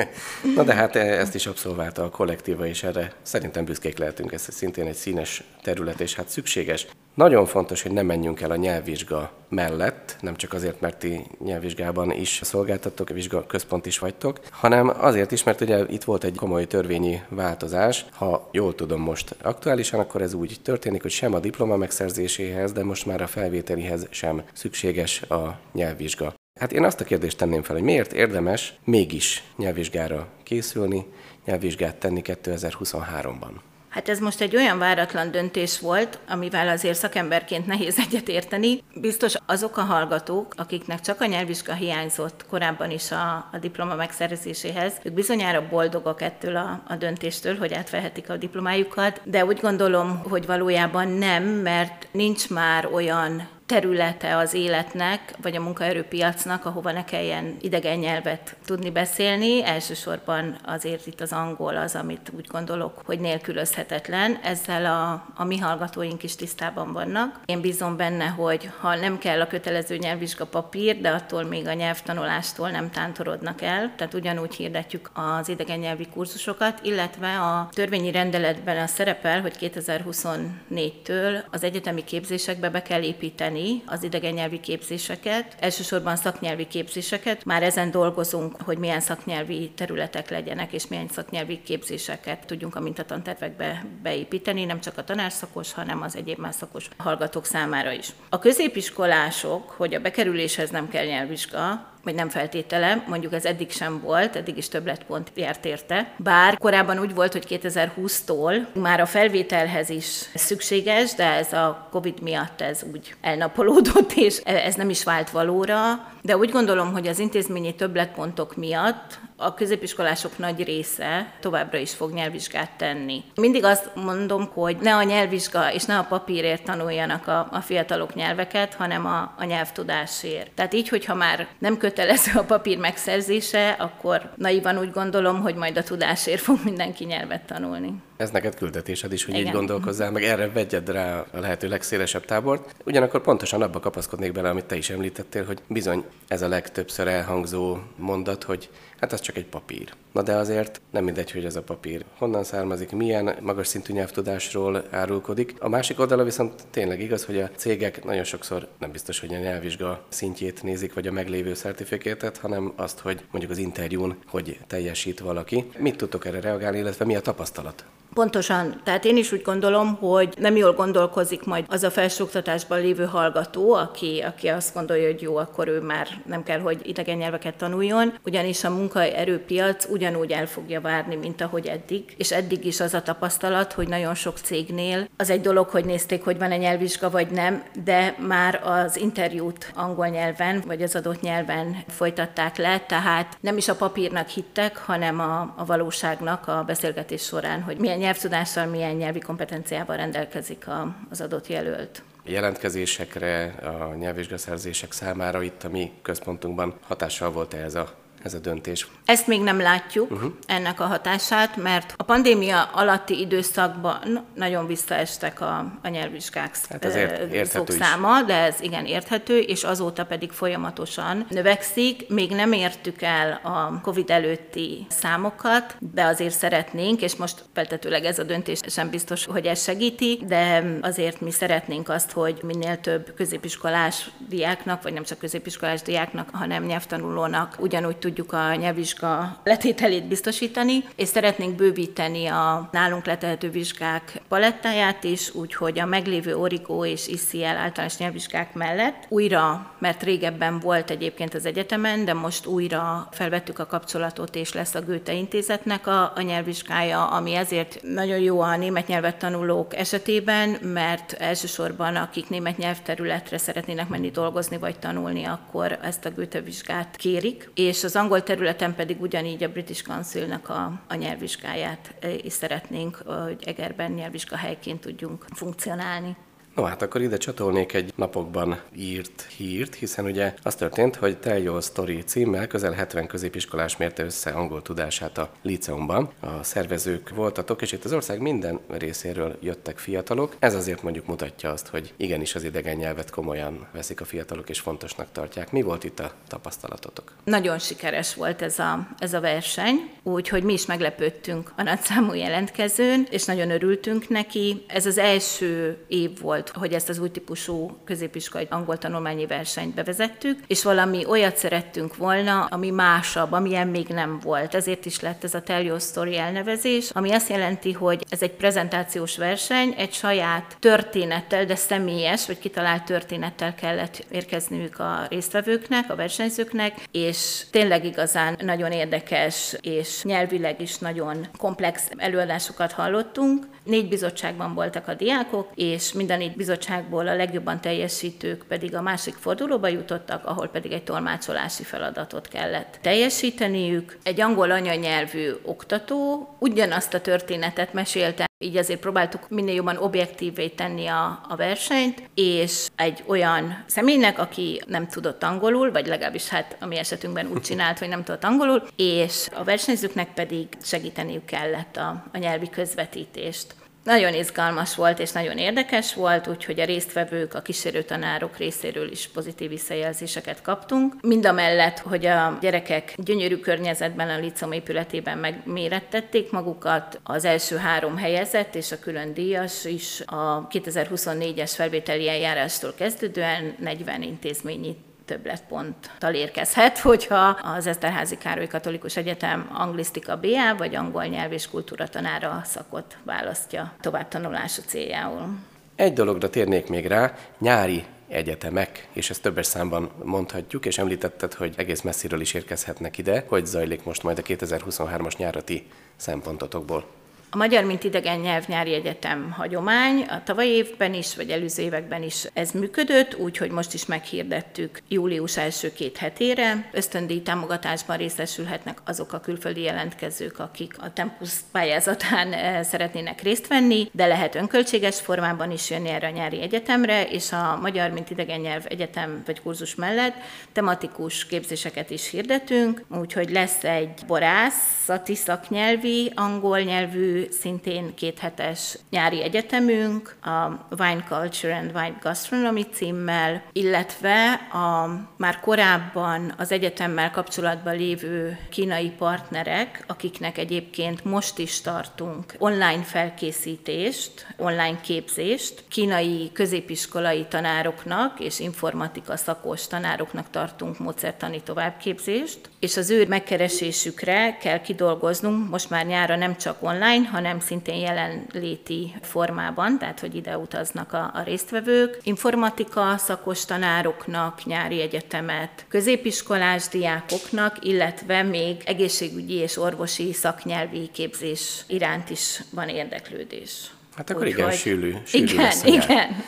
Na 0.56 0.62
de 0.62 0.74
hát 0.74 0.96
ezt 0.96 1.34
is 1.34 1.46
abszolválta 1.46 2.04
a 2.04 2.10
kollektíva, 2.10 2.66
és 2.66 2.82
erre 2.82 3.12
szerintem 3.22 3.64
büszkék 3.64 3.98
lehetünk, 3.98 4.32
ez 4.32 4.46
szintén 4.50 4.86
egy 4.86 4.94
színes 4.94 5.42
terület, 5.62 6.00
és 6.00 6.14
hát 6.14 6.28
szükséges. 6.28 6.86
Nagyon 7.14 7.46
fontos, 7.46 7.82
hogy 7.82 7.92
ne 7.92 8.02
menjünk 8.02 8.40
el 8.40 8.50
a 8.50 8.56
nyelvvizsga 8.56 9.32
mellett, 9.48 10.16
nem 10.20 10.36
csak 10.36 10.52
azért, 10.52 10.80
mert 10.80 10.98
ti 10.98 11.26
nyelvvizsgában 11.44 12.12
is 12.12 12.40
szolgáltatok, 12.42 13.08
vizsga 13.08 13.46
központ 13.46 13.86
is 13.86 13.98
vagytok, 13.98 14.40
hanem 14.50 14.92
azért 14.98 15.32
is, 15.32 15.42
mert 15.42 15.60
ugye 15.60 15.84
itt 15.88 16.04
volt 16.04 16.24
egy 16.24 16.36
komoly 16.36 16.66
törvényi 16.66 17.22
változás. 17.28 18.04
Ha 18.12 18.48
jól 18.52 18.74
tudom 18.74 19.00
most 19.00 19.36
aktuálisan, 19.42 20.00
akkor 20.00 20.22
ez 20.22 20.34
úgy 20.34 20.56
történik, 20.62 21.02
hogy 21.02 21.10
sem 21.10 21.34
a 21.34 21.38
diploma 21.38 21.76
megszerzéséhez, 21.76 22.72
de 22.72 22.84
most 22.84 23.06
már 23.06 23.22
a 23.22 23.26
felvételihez 23.26 24.06
sem 24.10 24.42
szükséges 24.52 25.22
a 25.22 25.58
nyelvvizsga. 25.72 26.34
Hát 26.58 26.72
én 26.72 26.84
azt 26.84 27.00
a 27.00 27.04
kérdést 27.04 27.36
tenném 27.36 27.62
fel, 27.62 27.74
hogy 27.74 27.84
miért 27.84 28.12
érdemes 28.12 28.74
mégis 28.84 29.42
nyelvvizsgára 29.56 30.28
készülni, 30.42 31.06
nyelvvizsgát 31.44 31.96
tenni 31.96 32.22
2023-ban? 32.24 33.50
Hát 33.88 34.08
ez 34.08 34.18
most 34.18 34.40
egy 34.40 34.56
olyan 34.56 34.78
váratlan 34.78 35.30
döntés 35.30 35.80
volt, 35.80 36.18
amivel 36.28 36.68
azért 36.68 36.98
szakemberként 36.98 37.66
nehéz 37.66 37.98
egyet 37.98 38.28
érteni. 38.28 38.82
Biztos 38.94 39.34
azok 39.46 39.76
a 39.76 39.80
hallgatók, 39.80 40.54
akiknek 40.56 41.00
csak 41.00 41.20
a 41.20 41.26
nyelvvizsga 41.26 41.72
hiányzott 41.72 42.46
korábban 42.48 42.90
is 42.90 43.10
a, 43.10 43.48
a 43.52 43.58
diploma 43.60 43.94
megszerzéséhez, 43.94 44.92
ők 45.02 45.12
bizonyára 45.12 45.68
boldogok 45.68 46.22
ettől 46.22 46.56
a, 46.56 46.82
a 46.88 46.96
döntéstől, 46.96 47.56
hogy 47.56 47.72
átvehetik 47.72 48.30
a 48.30 48.36
diplomájukat, 48.36 49.20
de 49.24 49.44
úgy 49.44 49.60
gondolom, 49.60 50.22
hogy 50.28 50.46
valójában 50.46 51.08
nem, 51.08 51.44
mert 51.44 52.08
nincs 52.12 52.50
már 52.50 52.86
olyan 52.86 53.48
területe 53.66 54.36
az 54.36 54.54
életnek, 54.54 55.34
vagy 55.42 55.56
a 55.56 55.60
munkaerőpiacnak, 55.60 56.64
ahova 56.64 56.92
ne 56.92 57.04
kelljen 57.04 57.56
idegen 57.60 57.98
nyelvet 57.98 58.56
tudni 58.64 58.90
beszélni. 58.90 59.64
Elsősorban 59.64 60.58
azért 60.64 61.06
itt 61.06 61.20
az 61.20 61.32
angol 61.32 61.76
az, 61.76 61.94
amit 61.94 62.30
úgy 62.36 62.46
gondolok, 62.46 63.00
hogy 63.04 63.20
nélkülözhetetlen. 63.20 64.38
Ezzel 64.42 64.86
a, 64.86 65.26
a 65.34 65.44
mi 65.44 65.58
hallgatóink 65.58 66.22
is 66.22 66.36
tisztában 66.36 66.92
vannak. 66.92 67.40
Én 67.44 67.60
bízom 67.60 67.96
benne, 67.96 68.26
hogy 68.26 68.70
ha 68.80 68.94
nem 68.94 69.18
kell 69.18 69.40
a 69.40 69.46
kötelező 69.46 69.96
nyelvvizsga 69.96 70.46
papír, 70.46 71.00
de 71.00 71.10
attól 71.10 71.42
még 71.42 71.66
a 71.66 71.72
nyelvtanulástól 71.72 72.70
nem 72.70 72.90
tántorodnak 72.90 73.62
el, 73.62 73.92
tehát 73.96 74.14
ugyanúgy 74.14 74.54
hirdetjük 74.54 75.10
az 75.14 75.48
idegen 75.48 75.78
nyelvi 75.78 76.06
kurzusokat, 76.06 76.78
illetve 76.82 77.40
a 77.40 77.68
törvényi 77.72 78.10
rendeletben 78.10 78.76
a 78.76 78.86
szerepel, 78.86 79.40
hogy 79.40 79.56
2024-től 79.60 81.44
az 81.50 81.62
egyetemi 81.62 82.04
képzésekbe 82.04 82.70
be 82.70 82.82
kell 82.82 83.02
építeni 83.02 83.55
segíteni 83.56 83.82
az 83.86 84.02
idegen 84.02 84.32
nyelvi 84.32 84.60
képzéseket, 84.60 85.56
elsősorban 85.60 86.16
szaknyelvi 86.16 86.66
képzéseket. 86.66 87.44
Már 87.44 87.62
ezen 87.62 87.90
dolgozunk, 87.90 88.62
hogy 88.62 88.78
milyen 88.78 89.00
szaknyelvi 89.00 89.70
területek 89.74 90.30
legyenek, 90.30 90.72
és 90.72 90.86
milyen 90.86 91.08
szaknyelvi 91.08 91.60
képzéseket 91.62 92.46
tudjunk 92.46 92.76
a 92.76 92.80
mintatantervekbe 92.80 93.84
beépíteni, 94.02 94.64
nem 94.64 94.80
csak 94.80 94.98
a 94.98 95.04
tanárszakos, 95.04 95.72
hanem 95.72 96.02
az 96.02 96.16
egyéb 96.16 96.38
más 96.38 96.54
szakos 96.54 96.88
hallgatók 96.96 97.44
számára 97.44 97.90
is. 97.92 98.08
A 98.28 98.38
középiskolások, 98.38 99.70
hogy 99.70 99.94
a 99.94 100.00
bekerüléshez 100.00 100.70
nem 100.70 100.88
kell 100.88 101.04
nyelvvizsga, 101.04 101.94
vagy 102.06 102.14
nem 102.14 102.28
feltétele, 102.28 103.04
mondjuk 103.08 103.32
ez 103.32 103.44
eddig 103.44 103.70
sem 103.70 104.00
volt, 104.00 104.36
eddig 104.36 104.56
is 104.56 104.68
többletpont 104.68 105.30
járt 105.34 105.64
érte. 105.64 106.12
Bár 106.16 106.58
korábban 106.58 106.98
úgy 106.98 107.14
volt, 107.14 107.32
hogy 107.32 107.60
2020-tól 107.62 108.66
már 108.72 109.00
a 109.00 109.06
felvételhez 109.06 109.88
is 109.88 110.04
szükséges, 110.34 111.14
de 111.14 111.24
ez 111.24 111.52
a 111.52 111.88
COVID 111.90 112.22
miatt 112.22 112.60
ez 112.60 112.84
úgy 112.92 113.14
elnapolódott, 113.20 114.12
és 114.12 114.36
ez 114.44 114.74
nem 114.74 114.90
is 114.90 115.04
vált 115.04 115.30
valóra. 115.30 115.78
De 116.22 116.36
úgy 116.36 116.50
gondolom, 116.50 116.92
hogy 116.92 117.06
az 117.06 117.18
intézményi 117.18 117.74
többletpontok 117.74 118.56
miatt 118.56 119.18
a 119.36 119.54
középiskolások 119.54 120.38
nagy 120.38 120.64
része 120.64 121.32
továbbra 121.40 121.78
is 121.78 121.94
fog 121.94 122.12
nyelvvizsgát 122.12 122.70
tenni. 122.76 123.22
Mindig 123.34 123.64
azt 123.64 123.90
mondom, 123.94 124.50
hogy 124.52 124.76
ne 124.76 124.94
a 124.94 125.02
nyelvvizsga 125.02 125.72
és 125.72 125.84
ne 125.84 125.98
a 125.98 126.06
papírért 126.08 126.64
tanuljanak 126.64 127.26
a, 127.26 127.48
a 127.50 127.60
fiatalok 127.60 128.14
nyelveket, 128.14 128.74
hanem 128.74 129.06
a, 129.06 129.34
a 129.38 129.44
nyelvtudásért. 129.44 130.50
Tehát 130.54 130.74
így, 130.74 130.88
hogyha 130.88 131.14
már 131.14 131.46
nem 131.58 131.76
kötelező 131.76 132.32
a 132.38 132.44
papír 132.44 132.78
megszerzése, 132.78 133.68
akkor 133.68 134.30
naivan 134.36 134.78
úgy 134.78 134.90
gondolom, 134.90 135.40
hogy 135.40 135.54
majd 135.54 135.76
a 135.76 135.82
tudásért 135.82 136.40
fog 136.40 136.58
mindenki 136.64 137.04
nyelvet 137.04 137.46
tanulni. 137.46 137.92
Ez 138.16 138.30
neked 138.30 138.54
küldetésed 138.54 139.12
is, 139.12 139.24
hogy 139.24 139.34
Igen. 139.34 139.46
így 139.46 139.52
gondolkozzál, 139.52 140.10
meg 140.10 140.22
erre 140.22 140.50
vegyed 140.50 140.88
rá 140.88 141.24
a 141.32 141.38
lehető 141.38 141.68
legszélesebb 141.68 142.24
tábort. 142.24 142.74
Ugyanakkor 142.84 143.20
pontosan 143.20 143.62
abba 143.62 143.80
kapaszkodnék 143.80 144.32
bele, 144.32 144.48
amit 144.48 144.64
te 144.64 144.76
is 144.76 144.90
említettél, 144.90 145.44
hogy 145.44 145.58
bizony 145.68 146.04
ez 146.28 146.42
a 146.42 146.48
legtöbbször 146.48 147.08
elhangzó 147.08 147.78
mondat, 147.96 148.42
hogy 148.42 148.70
hát 149.00 149.12
az 149.12 149.20
csak 149.20 149.36
egy 149.36 149.46
papír. 149.46 149.92
Na 150.12 150.22
de 150.22 150.34
azért 150.34 150.80
nem 150.90 151.04
mindegy, 151.04 151.30
hogy 151.30 151.44
ez 151.44 151.56
a 151.56 151.62
papír 151.62 152.04
honnan 152.18 152.44
származik, 152.44 152.90
milyen 152.90 153.36
magas 153.40 153.66
szintű 153.66 153.92
nyelvtudásról 153.92 154.84
árulkodik. 154.90 155.54
A 155.58 155.68
másik 155.68 156.00
oldala 156.00 156.24
viszont 156.24 156.66
tényleg 156.70 157.00
igaz, 157.00 157.24
hogy 157.24 157.40
a 157.40 157.50
cégek 157.56 158.04
nagyon 158.04 158.24
sokszor 158.24 158.68
nem 158.78 158.90
biztos, 158.90 159.20
hogy 159.20 159.34
a 159.34 159.38
nyelvvizsga 159.38 160.04
szintjét 160.08 160.62
nézik, 160.62 160.94
vagy 160.94 161.06
a 161.06 161.12
meglévő 161.12 161.54
szertifikétet, 161.54 162.38
hanem 162.38 162.72
azt, 162.76 162.98
hogy 162.98 163.24
mondjuk 163.30 163.52
az 163.52 163.58
interjún, 163.58 164.16
hogy 164.26 164.58
teljesít 164.66 165.20
valaki. 165.20 165.64
Mit 165.78 165.96
tudtok 165.96 166.26
erre 166.26 166.40
reagálni, 166.40 166.78
illetve 166.78 167.04
mi 167.04 167.16
a 167.16 167.20
tapasztalat? 167.20 167.84
Pontosan. 168.16 168.80
Tehát 168.84 169.04
én 169.04 169.16
is 169.16 169.32
úgy 169.32 169.42
gondolom, 169.42 169.94
hogy 169.94 170.34
nem 170.38 170.56
jól 170.56 170.72
gondolkozik 170.72 171.44
majd 171.44 171.64
az 171.68 171.82
a 171.82 171.90
felsőoktatásban 171.90 172.80
lévő 172.80 173.04
hallgató, 173.04 173.72
aki, 173.72 174.24
aki 174.26 174.48
azt 174.48 174.74
gondolja, 174.74 175.06
hogy 175.06 175.22
jó, 175.22 175.36
akkor 175.36 175.68
ő 175.68 175.80
már 175.80 176.08
nem 176.26 176.42
kell, 176.42 176.60
hogy 176.60 176.80
idegen 176.82 177.16
nyelveket 177.16 177.54
tanuljon, 177.54 178.14
ugyanis 178.24 178.64
a 178.64 178.70
munkaerőpiac 178.70 179.84
ugyanúgy 179.88 180.30
el 180.32 180.46
fogja 180.46 180.80
várni, 180.80 181.16
mint 181.16 181.40
ahogy 181.40 181.66
eddig. 181.66 182.14
És 182.16 182.32
eddig 182.32 182.64
is 182.64 182.80
az 182.80 182.94
a 182.94 183.02
tapasztalat, 183.02 183.72
hogy 183.72 183.88
nagyon 183.88 184.14
sok 184.14 184.38
cégnél 184.38 185.08
az 185.16 185.30
egy 185.30 185.40
dolog, 185.40 185.68
hogy 185.68 185.84
nézték, 185.84 186.24
hogy 186.24 186.38
van-e 186.38 186.56
nyelvvizsga 186.56 187.10
vagy 187.10 187.30
nem, 187.30 187.62
de 187.84 188.16
már 188.26 188.60
az 188.64 188.96
interjút 188.96 189.72
angol 189.74 190.06
nyelven, 190.06 190.62
vagy 190.66 190.82
az 190.82 190.94
adott 190.94 191.20
nyelven 191.20 191.76
folytatták 191.88 192.56
le, 192.56 192.80
tehát 192.80 193.36
nem 193.40 193.56
is 193.56 193.68
a 193.68 193.74
papírnak 193.76 194.28
hittek, 194.28 194.76
hanem 194.76 195.20
a, 195.20 195.54
a 195.56 195.64
valóságnak 195.64 196.48
a 196.48 196.64
beszélgetés 196.66 197.22
során, 197.22 197.62
hogy 197.62 197.78
milyen 197.78 198.04
nyelvtudással, 198.06 198.66
milyen 198.66 198.94
nyelvi 198.94 199.18
kompetenciával 199.18 199.96
rendelkezik 199.96 200.68
a, 200.68 200.96
az 201.10 201.20
adott 201.20 201.46
jelölt. 201.46 202.02
Jelentkezésekre, 202.24 203.44
a 203.44 203.94
nyelvvizsgaszerzések 203.94 204.92
számára 204.92 205.42
itt 205.42 205.64
a 205.64 205.68
mi 205.68 205.92
központunkban 206.02 206.74
hatással 206.86 207.30
volt 207.30 207.54
ez 207.54 207.74
a 207.74 207.94
ez 208.22 208.34
a 208.34 208.38
döntés? 208.38 208.88
Ezt 209.04 209.26
még 209.26 209.42
nem 209.42 209.60
látjuk, 209.60 210.10
uh-huh. 210.10 210.32
ennek 210.46 210.80
a 210.80 210.84
hatását, 210.84 211.56
mert 211.56 211.94
a 211.96 212.02
pandémia 212.02 212.62
alatti 212.62 213.20
időszakban 213.20 214.24
nagyon 214.34 214.66
visszaestek 214.66 215.40
a, 215.40 215.72
a 215.82 215.88
nyelvvizsgák 215.88 216.56
hát 216.68 217.70
száma, 217.70 218.22
de 218.22 218.34
ez 218.34 218.60
igen 218.60 218.86
érthető, 218.86 219.38
és 219.38 219.64
azóta 219.64 220.04
pedig 220.04 220.30
folyamatosan 220.30 221.26
növekszik. 221.30 222.08
Még 222.08 222.30
nem 222.30 222.52
értük 222.52 223.02
el 223.02 223.40
a 223.42 223.80
COVID 223.82 224.10
előtti 224.10 224.86
számokat, 224.88 225.76
de 225.92 226.04
azért 226.04 226.34
szeretnénk, 226.34 227.02
és 227.02 227.16
most 227.16 227.44
feltetőleg 227.52 228.04
ez 228.04 228.18
a 228.18 228.22
döntés 228.22 228.60
sem 228.66 228.90
biztos, 228.90 229.26
hogy 229.26 229.46
ez 229.46 229.62
segíti, 229.62 230.20
de 230.26 230.64
azért 230.80 231.20
mi 231.20 231.30
szeretnénk 231.30 231.88
azt, 231.88 232.12
hogy 232.12 232.40
minél 232.42 232.80
több 232.80 233.14
középiskolás 233.14 234.10
diáknak, 234.28 234.82
vagy 234.82 234.92
nem 234.92 235.04
csak 235.04 235.18
középiskolás 235.18 235.82
diáknak, 235.82 236.28
hanem 236.32 236.64
nyelvtanulónak 236.64 237.54
ugyanúgy 237.58 237.96
tudjuk 238.06 238.32
a 238.32 238.54
nyelvvizsga 238.54 239.36
letételét 239.44 240.08
biztosítani, 240.08 240.84
és 240.96 241.08
szeretnénk 241.08 241.54
bővíteni 241.54 242.26
a 242.26 242.68
nálunk 242.72 243.06
letehető 243.06 243.50
vizsgák 243.50 244.22
palettáját 244.28 245.04
is, 245.04 245.34
úgyhogy 245.34 245.78
a 245.78 245.86
meglévő 245.86 246.36
Origo 246.36 246.84
és 246.84 247.08
ICL 247.08 247.44
általános 247.44 247.96
nyelvvizsgák 247.96 248.54
mellett 248.54 249.04
újra, 249.08 249.70
mert 249.78 250.02
régebben 250.02 250.60
volt 250.60 250.90
egyébként 250.90 251.34
az 251.34 251.46
egyetemen, 251.46 252.04
de 252.04 252.14
most 252.14 252.46
újra 252.46 253.08
felvettük 253.12 253.58
a 253.58 253.66
kapcsolatot, 253.66 254.34
és 254.34 254.52
lesz 254.52 254.74
a 254.74 254.82
Goethe 254.82 255.12
intézetnek 255.12 255.86
a, 255.86 256.12
a 256.16 256.20
nyelvvizsgája, 256.20 257.06
ami 257.06 257.34
ezért 257.34 257.78
nagyon 257.82 258.18
jó 258.18 258.40
a 258.40 258.56
német 258.56 258.86
nyelvet 258.86 259.18
tanulók 259.18 259.76
esetében, 259.76 260.48
mert 260.62 261.12
elsősorban 261.12 261.96
akik 261.96 262.28
német 262.28 262.56
nyelvterületre 262.56 263.38
szeretnének 263.38 263.88
menni 263.88 264.10
dolgozni 264.10 264.58
vagy 264.58 264.78
tanulni, 264.78 265.24
akkor 265.24 265.78
ezt 265.82 266.04
a 266.04 266.10
Goethe 266.10 266.40
vizsgát 266.40 266.96
kérik, 266.96 267.50
és 267.54 267.84
az 267.84 267.95
angol 267.96 268.22
területen 268.22 268.74
pedig 268.74 269.00
ugyanígy 269.00 269.42
a 269.42 269.48
British 269.48 269.84
Council-nak 269.84 270.48
a, 270.48 270.82
a 270.88 270.94
nyelvvizsgáját 270.94 271.94
is 272.22 272.32
szeretnénk, 272.32 272.96
hogy 272.96 273.42
Egerben 273.44 273.92
nyelvvizsga 273.92 274.36
helyként 274.36 274.80
tudjunk 274.80 275.26
funkcionálni. 275.34 276.16
No 276.56 276.62
hát 276.62 276.82
akkor 276.82 277.02
ide 277.02 277.16
csatolnék 277.16 277.72
egy 277.72 277.92
napokban 277.96 278.60
írt 278.76 279.26
hírt, 279.36 279.74
hiszen 279.74 280.04
ugye 280.04 280.34
az 280.42 280.54
történt, 280.54 280.96
hogy 280.96 281.18
Tell 281.18 281.38
Your 281.40 281.62
Story 281.62 282.02
címmel 282.02 282.46
közel 282.46 282.72
70 282.72 283.06
középiskolás 283.06 283.76
mérte 283.76 284.04
össze 284.04 284.30
angol 284.30 284.62
tudását 284.62 285.18
a 285.18 285.30
liceumban. 285.42 286.10
A 286.20 286.42
szervezők 286.42 287.08
voltatok, 287.14 287.62
és 287.62 287.72
itt 287.72 287.84
az 287.84 287.92
ország 287.92 288.20
minden 288.20 288.60
részéről 288.68 289.38
jöttek 289.40 289.78
fiatalok. 289.78 290.36
Ez 290.38 290.54
azért 290.54 290.82
mondjuk 290.82 291.06
mutatja 291.06 291.50
azt, 291.50 291.66
hogy 291.66 291.92
igenis 291.96 292.34
az 292.34 292.44
idegen 292.44 292.76
nyelvet 292.76 293.10
komolyan 293.10 293.66
veszik 293.72 294.00
a 294.00 294.04
fiatalok, 294.04 294.48
és 294.48 294.60
fontosnak 294.60 295.06
tartják. 295.12 295.52
Mi 295.52 295.62
volt 295.62 295.84
itt 295.84 296.00
a 296.00 296.12
tapasztalatotok? 296.28 297.12
Nagyon 297.24 297.58
sikeres 297.58 298.14
volt 298.14 298.42
ez 298.42 298.58
a, 298.58 298.88
ez 298.98 299.14
a 299.14 299.20
verseny, 299.20 299.90
úgyhogy 300.02 300.42
mi 300.42 300.52
is 300.52 300.66
meglepődtünk 300.66 301.52
a 301.56 301.62
nagyszámú 301.62 302.12
jelentkezőn, 302.12 303.06
és 303.10 303.24
nagyon 303.24 303.50
örültünk 303.50 304.08
neki. 304.08 304.64
Ez 304.66 304.86
az 304.86 304.98
első 304.98 305.78
év 305.88 306.20
volt 306.20 306.44
volt, 306.46 306.66
hogy 306.66 306.72
ezt 306.72 306.88
az 306.88 306.98
új 306.98 307.10
típusú 307.10 307.78
középiskolai 307.84 308.46
angol 308.50 308.78
tanulmányi 308.78 309.26
versenyt 309.26 309.74
bevezettük, 309.74 310.38
és 310.46 310.62
valami 310.62 311.04
olyat 311.06 311.36
szerettünk 311.36 311.96
volna, 311.96 312.44
ami 312.44 312.70
másabb, 312.70 313.32
amilyen 313.32 313.68
még 313.68 313.86
nem 313.86 314.18
volt. 314.22 314.54
Ezért 314.54 314.86
is 314.86 315.00
lett 315.00 315.24
ez 315.24 315.34
a 315.34 315.42
Tell 315.42 315.62
Your 315.62 315.80
Story 315.80 316.16
elnevezés, 316.16 316.90
ami 316.90 317.12
azt 317.12 317.28
jelenti, 317.28 317.72
hogy 317.72 318.04
ez 318.08 318.22
egy 318.22 318.30
prezentációs 318.30 319.16
verseny, 319.16 319.74
egy 319.76 319.92
saját 319.92 320.56
történettel, 320.60 321.44
de 321.44 321.54
személyes, 321.54 322.26
vagy 322.26 322.38
kitalált 322.38 322.84
történettel 322.84 323.54
kellett 323.54 324.04
érkezniük 324.10 324.78
a 324.78 325.06
résztvevőknek, 325.10 325.90
a 325.90 325.96
versenyzőknek, 325.96 326.72
és 326.90 327.44
tényleg 327.50 327.84
igazán 327.84 328.36
nagyon 328.40 328.72
érdekes 328.72 329.56
és 329.60 330.02
nyelvileg 330.02 330.60
is 330.60 330.78
nagyon 330.78 331.26
komplex 331.38 331.88
előadásokat 331.96 332.72
hallottunk. 332.72 333.46
Négy 333.64 333.88
bizottságban 333.88 334.54
voltak 334.54 334.88
a 334.88 334.94
diákok, 334.94 335.50
és 335.54 335.92
minden 335.92 336.18
négy 336.18 336.35
bizottságból 336.36 337.08
a 337.08 337.16
legjobban 337.16 337.60
teljesítők 337.60 338.44
pedig 338.48 338.74
a 338.74 338.82
másik 338.82 339.14
fordulóba 339.14 339.68
jutottak, 339.68 340.24
ahol 340.24 340.48
pedig 340.48 340.72
egy 340.72 340.84
tolmácsolási 340.84 341.62
feladatot 341.62 342.28
kellett 342.28 342.78
teljesíteniük. 342.80 343.98
Egy 344.02 344.20
angol 344.20 344.50
anyanyelvű 344.50 345.30
oktató 345.42 346.28
ugyanazt 346.38 346.94
a 346.94 347.00
történetet 347.00 347.72
mesélte 347.72 348.24
így 348.38 348.56
azért 348.56 348.80
próbáltuk 348.80 349.28
minél 349.28 349.54
jobban 349.54 349.76
objektívvé 349.76 350.48
tenni 350.48 350.86
a, 350.86 351.20
a 351.28 351.36
versenyt, 351.36 352.02
és 352.14 352.68
egy 352.76 353.02
olyan 353.06 353.64
személynek, 353.66 354.18
aki 354.18 354.62
nem 354.66 354.88
tudott 354.88 355.22
angolul, 355.22 355.72
vagy 355.72 355.86
legalábbis 355.86 356.28
hát 356.28 356.56
a 356.60 356.66
mi 356.66 356.78
esetünkben 356.78 357.30
úgy 357.32 357.40
csinált, 357.40 357.78
hogy 357.78 357.88
nem 357.88 358.04
tudott 358.04 358.24
angolul, 358.24 358.62
és 358.76 359.28
a 359.34 359.44
versenyzőknek 359.44 360.14
pedig 360.14 360.48
segíteniük 360.62 361.24
kellett 361.24 361.76
a, 361.76 362.04
a 362.12 362.18
nyelvi 362.18 362.50
közvetítést. 362.50 363.54
Nagyon 363.86 364.14
izgalmas 364.14 364.74
volt 364.74 364.98
és 364.98 365.12
nagyon 365.12 365.38
érdekes 365.38 365.94
volt, 365.94 366.26
úgyhogy 366.26 366.60
a 366.60 366.64
résztvevők, 366.64 367.34
a 367.34 367.40
kísérőtanárok 367.40 368.36
részéről 368.36 368.90
is 368.90 369.08
pozitív 369.08 369.48
visszajelzéseket 369.48 370.42
kaptunk. 370.42 370.94
Mind 371.00 371.26
a 371.26 371.32
mellett, 371.32 371.78
hogy 371.78 372.06
a 372.06 372.38
gyerekek 372.40 372.94
gyönyörű 372.96 373.36
környezetben 373.36 374.08
a 374.08 374.18
licom 374.18 374.52
épületében 374.52 375.18
megmérettették 375.18 376.30
magukat, 376.30 377.00
az 377.02 377.24
első 377.24 377.56
három 377.56 377.96
helyezett 377.96 378.54
és 378.54 378.72
a 378.72 378.78
külön 378.78 379.14
díjas 379.14 379.64
is 379.64 380.00
a 380.06 380.46
2024-es 380.48 381.52
felvételi 381.54 382.08
eljárástól 382.08 382.74
kezdődően 382.76 383.54
40 383.58 384.02
intézményi 384.02 384.76
többletponttal 385.06 386.14
érkezhet, 386.14 386.78
hogyha 386.78 387.28
az 387.28 387.66
Eszterházi 387.66 388.16
Károly 388.16 388.46
Katolikus 388.46 388.96
Egyetem 388.96 389.50
anglisztika 389.52 390.20
BA 390.20 390.56
vagy 390.56 390.74
angol 390.74 391.04
nyelv 391.04 391.32
és 391.32 391.48
kultúra 391.48 391.88
tanára 391.88 392.40
szakot 392.44 392.96
választja 393.04 393.72
továbbtanulása 393.80 394.62
céljául. 394.62 395.38
Egy 395.74 395.92
dologra 395.92 396.30
térnék 396.30 396.68
még 396.68 396.86
rá, 396.86 397.14
nyári 397.38 397.84
egyetemek, 398.08 398.88
és 398.92 399.10
ezt 399.10 399.22
többes 399.22 399.46
számban 399.46 399.90
mondhatjuk, 400.02 400.66
és 400.66 400.78
említetted, 400.78 401.34
hogy 401.34 401.54
egész 401.56 401.80
messziről 401.80 402.20
is 402.20 402.34
érkezhetnek 402.34 402.98
ide. 402.98 403.24
Hogy 403.28 403.46
zajlik 403.46 403.84
most 403.84 404.02
majd 404.02 404.18
a 404.18 404.22
2023-as 404.22 405.16
nyárati 405.16 405.66
szempontotokból? 405.96 406.84
A 407.30 407.36
Magyar, 407.36 407.64
mint 407.64 407.84
idegen 407.84 408.18
nyelv 408.18 408.44
nyári 408.46 408.74
egyetem 408.74 409.30
hagyomány, 409.30 410.02
a 410.02 410.22
tavalyi 410.24 410.50
évben 410.50 410.94
is, 410.94 411.16
vagy 411.16 411.30
előző 411.30 411.62
években 411.62 412.02
is 412.02 412.24
ez 412.32 412.50
működött, 412.50 413.14
úgyhogy 413.14 413.50
most 413.50 413.74
is 413.74 413.86
meghirdettük 413.86 414.80
július 414.88 415.36
első 415.36 415.72
két 415.72 415.96
hetére. 415.96 416.68
Ösztöndíj 416.72 417.22
támogatásban 417.22 417.96
részesülhetnek 417.96 418.78
azok 418.84 419.12
a 419.12 419.20
külföldi 419.20 419.62
jelentkezők, 419.62 420.38
akik 420.38 420.74
a 420.78 420.92
Tempus 420.92 421.30
pályázatán 421.52 422.32
eh, 422.32 422.62
szeretnének 422.62 423.22
részt 423.22 423.46
venni, 423.46 423.88
de 423.92 424.06
lehet 424.06 424.34
önköltséges 424.34 425.00
formában 425.00 425.50
is 425.50 425.70
jönni 425.70 425.88
erre 425.88 426.06
a 426.06 426.10
nyári 426.10 426.40
egyetemre, 426.40 427.08
és 427.08 427.32
a 427.32 427.58
Magyar, 427.60 427.90
mint 427.90 428.10
idegen 428.10 428.40
nyelv 428.40 428.64
egyetem 428.68 429.22
vagy 429.26 429.40
kurzus 429.40 429.74
mellett 429.74 430.14
tematikus 430.52 431.26
képzéseket 431.26 431.90
is 431.90 432.10
hirdetünk, 432.10 432.82
úgyhogy 432.88 433.30
lesz 433.30 433.64
egy 433.64 434.00
borászati 434.06 435.14
szaknyelvi, 435.14 436.12
angol 436.14 436.60
nyelvű 436.60 437.25
szintén 437.30 437.94
kéthetes 437.94 438.78
nyári 438.90 439.22
egyetemünk, 439.22 440.16
a 440.22 440.66
Wine 440.78 441.04
Culture 441.08 441.56
and 441.56 441.70
Wine 441.74 441.98
Gastronomy 442.02 442.62
címmel, 442.62 443.42
illetve 443.52 444.32
a 444.52 444.88
már 445.16 445.40
korábban 445.40 446.34
az 446.36 446.52
egyetemmel 446.52 447.10
kapcsolatban 447.10 447.76
lévő 447.76 448.38
kínai 448.50 448.90
partnerek, 448.90 449.84
akiknek 449.86 450.38
egyébként 450.38 451.04
most 451.04 451.38
is 451.38 451.60
tartunk 451.60 452.34
online 452.38 452.82
felkészítést, 452.82 454.26
online 454.36 454.80
képzést, 454.80 455.64
kínai 455.68 456.30
középiskolai 456.32 457.26
tanároknak 457.28 458.20
és 458.20 458.40
informatika 458.40 459.16
szakos 459.16 459.66
tanároknak 459.66 460.30
tartunk 460.30 460.78
módszertani 460.78 461.42
továbbképzést, 461.42 462.38
és 462.60 462.76
az 462.76 462.90
ő 462.90 463.06
megkeresésükre 463.08 464.36
kell 464.36 464.60
kidolgoznunk 464.60 465.50
most 465.50 465.70
már 465.70 465.86
nyára 465.86 466.16
nem 466.16 466.36
csak 466.36 466.56
online, 466.60 467.05
hanem 467.06 467.40
szintén 467.40 467.74
jelenléti 467.74 468.94
formában, 469.02 469.78
tehát 469.78 470.00
hogy 470.00 470.14
ide 470.14 470.38
utaznak 470.38 470.92
a, 470.92 471.10
a 471.14 471.22
résztvevők. 471.24 471.98
Informatika 472.02 472.94
szakos 472.96 473.44
tanároknak, 473.44 474.44
nyári 474.44 474.80
egyetemet, 474.80 475.64
középiskolás 475.68 476.68
diákoknak, 476.68 477.64
illetve 477.64 478.22
még 478.22 478.62
egészségügyi 478.64 479.34
és 479.34 479.56
orvosi 479.56 480.12
szaknyelvi 480.12 480.90
képzés 480.92 481.64
iránt 481.66 482.10
is 482.10 482.42
van 482.50 482.68
érdeklődés. 482.68 483.70
Hát 483.96 484.10
akkor 484.10 484.22
Úgy 484.22 484.28
igen, 484.28 484.44
hogy... 484.44 484.54
sűlű, 484.54 484.94
sűrű 485.06 485.24
Igen, 485.24 485.44
lesz 485.44 485.64
igen. 485.64 486.24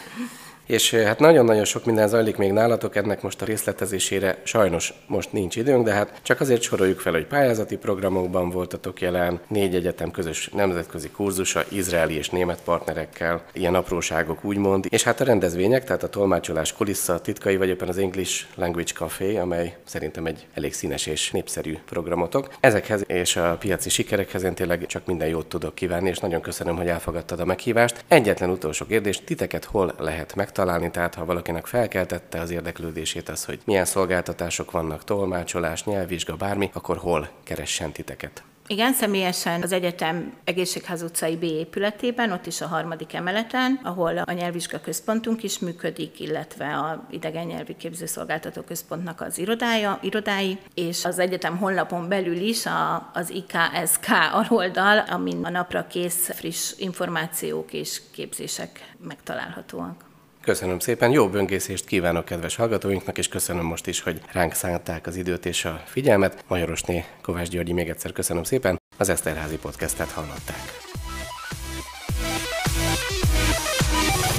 És 0.69 0.93
eh, 0.93 1.07
hát 1.07 1.19
nagyon-nagyon 1.19 1.65
sok 1.65 1.85
minden 1.85 2.09
zajlik 2.09 2.37
még 2.37 2.53
nálatok, 2.53 2.97
ennek 2.97 3.23
most 3.23 3.43
a 3.43 3.45
részletezésére 3.45 4.41
sajnos 4.43 4.95
most 5.07 5.33
nincs 5.33 5.57
időnk, 5.57 5.85
de 5.85 5.93
hát 5.93 6.21
csak 6.23 6.41
azért 6.41 6.63
soroljuk 6.63 7.01
fel, 7.01 7.13
hogy 7.13 7.27
pályázati 7.27 7.77
programokban 7.77 8.51
voltatok 8.51 9.01
jelen, 9.01 9.41
négy 9.49 9.75
egyetem 9.75 10.11
közös 10.11 10.49
nemzetközi 10.49 11.11
kurzusa, 11.11 11.65
izraeli 11.69 12.15
és 12.15 12.29
német 12.31 12.63
partnerekkel, 12.63 13.43
ilyen 13.53 13.75
apróságok 13.75 14.45
úgymond, 14.45 14.87
és 14.89 15.03
hát 15.03 15.21
a 15.21 15.25
rendezvények, 15.25 15.85
tehát 15.85 16.03
a 16.03 16.09
tolmácsolás 16.09 16.73
kulissza, 16.73 17.21
titkai, 17.21 17.57
vagy 17.57 17.69
éppen 17.69 17.89
az 17.89 17.99
English 17.99 18.45
Language 18.55 18.93
Café, 18.93 19.37
amely 19.37 19.77
szerintem 19.85 20.27
egy 20.27 20.47
elég 20.55 20.75
színes 20.75 21.07
és 21.07 21.31
népszerű 21.31 21.79
programotok. 21.87 22.49
Ezekhez 22.61 23.05
és 23.07 23.37
a 23.37 23.57
piaci 23.61 23.91
sikerekhez 23.91 24.43
én 24.43 24.55
tényleg 24.55 24.87
csak 24.87 25.07
minden 25.07 25.29
jót 25.29 25.47
tudok 25.47 25.75
kívánni, 25.75 26.09
és 26.09 26.19
nagyon 26.19 26.41
köszönöm, 26.41 26.77
hogy 26.77 26.89
elfogadtad 26.89 27.41
a 27.41 27.45
meghívást. 27.45 28.05
Egyetlen 28.09 28.51
utolsó 28.51 28.87
kérdés, 28.87 29.21
titeket 29.25 29.65
hol 29.65 29.95
lehet 29.99 30.35
meg 30.35 30.53
találni, 30.59 30.91
tehát 30.91 31.15
ha 31.15 31.25
valakinek 31.25 31.67
felkeltette 31.67 32.41
az 32.41 32.51
érdeklődését 32.51 33.29
az, 33.29 33.45
hogy 33.45 33.59
milyen 33.65 33.85
szolgáltatások 33.85 34.71
vannak, 34.71 35.05
tolmácsolás, 35.05 35.85
nyelvvizsga, 35.85 36.37
bármi, 36.37 36.71
akkor 36.73 36.97
hol 36.97 37.29
keressen 37.45 37.93
titeket? 37.93 38.43
Igen, 38.67 38.93
személyesen 38.93 39.63
az 39.63 39.73
egyetem 39.73 40.33
egészségház 40.45 41.03
utcai 41.03 41.37
B 41.37 41.43
épületében, 41.43 42.33
ott 42.33 42.47
is 42.47 42.61
a 42.61 42.67
harmadik 42.67 43.15
emeleten, 43.15 43.81
ahol 43.83 44.19
a 44.19 44.33
nyelvvizsga 44.33 44.81
központunk 44.81 45.43
is 45.43 45.59
működik, 45.59 46.21
illetve 46.21 46.77
a 46.77 47.07
idegen 47.11 47.47
nyelvi 47.47 47.77
képzőszolgáltató 47.77 48.63
központnak 48.63 49.21
az 49.21 49.39
irodája, 49.39 49.99
irodái, 50.03 50.59
és 50.75 51.05
az 51.05 51.19
egyetem 51.19 51.57
honlapon 51.57 52.09
belül 52.09 52.37
is 52.37 52.67
a, 52.67 53.11
az 53.15 53.31
IKSK 53.31 54.07
aloldal, 54.33 54.99
amin 54.99 55.45
a 55.45 55.51
napra 55.51 55.87
kész 55.87 56.35
friss 56.35 56.75
információk 56.79 57.73
és 57.73 58.01
képzések 58.13 58.95
megtalálhatóak. 59.07 60.08
Köszönöm 60.41 60.79
szépen, 60.79 61.11
jó 61.11 61.29
böngészést 61.29 61.87
kívánok 61.87 62.25
kedves 62.25 62.57
hallgatóinknak, 62.57 63.19
és 63.19 63.29
köszönöm 63.29 63.65
most 63.65 63.87
is, 63.87 64.01
hogy 64.01 64.21
ránk 64.33 64.53
szánták 64.53 65.07
az 65.07 65.17
időt 65.17 65.47
és 65.47 65.65
a 65.65 65.83
figyelmet. 65.87 66.45
Majorosné 66.49 67.05
Kovács 67.23 67.49
Györgyi 67.49 67.73
még 67.73 67.89
egyszer 67.89 68.13
köszönöm 68.13 68.43
szépen, 68.43 68.77
az 68.97 69.09
Eszterházi 69.09 69.57
podcastet 69.57 70.11
hallották. 70.11 70.87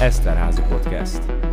Eszterházi 0.00 0.62
podcast. 0.68 1.49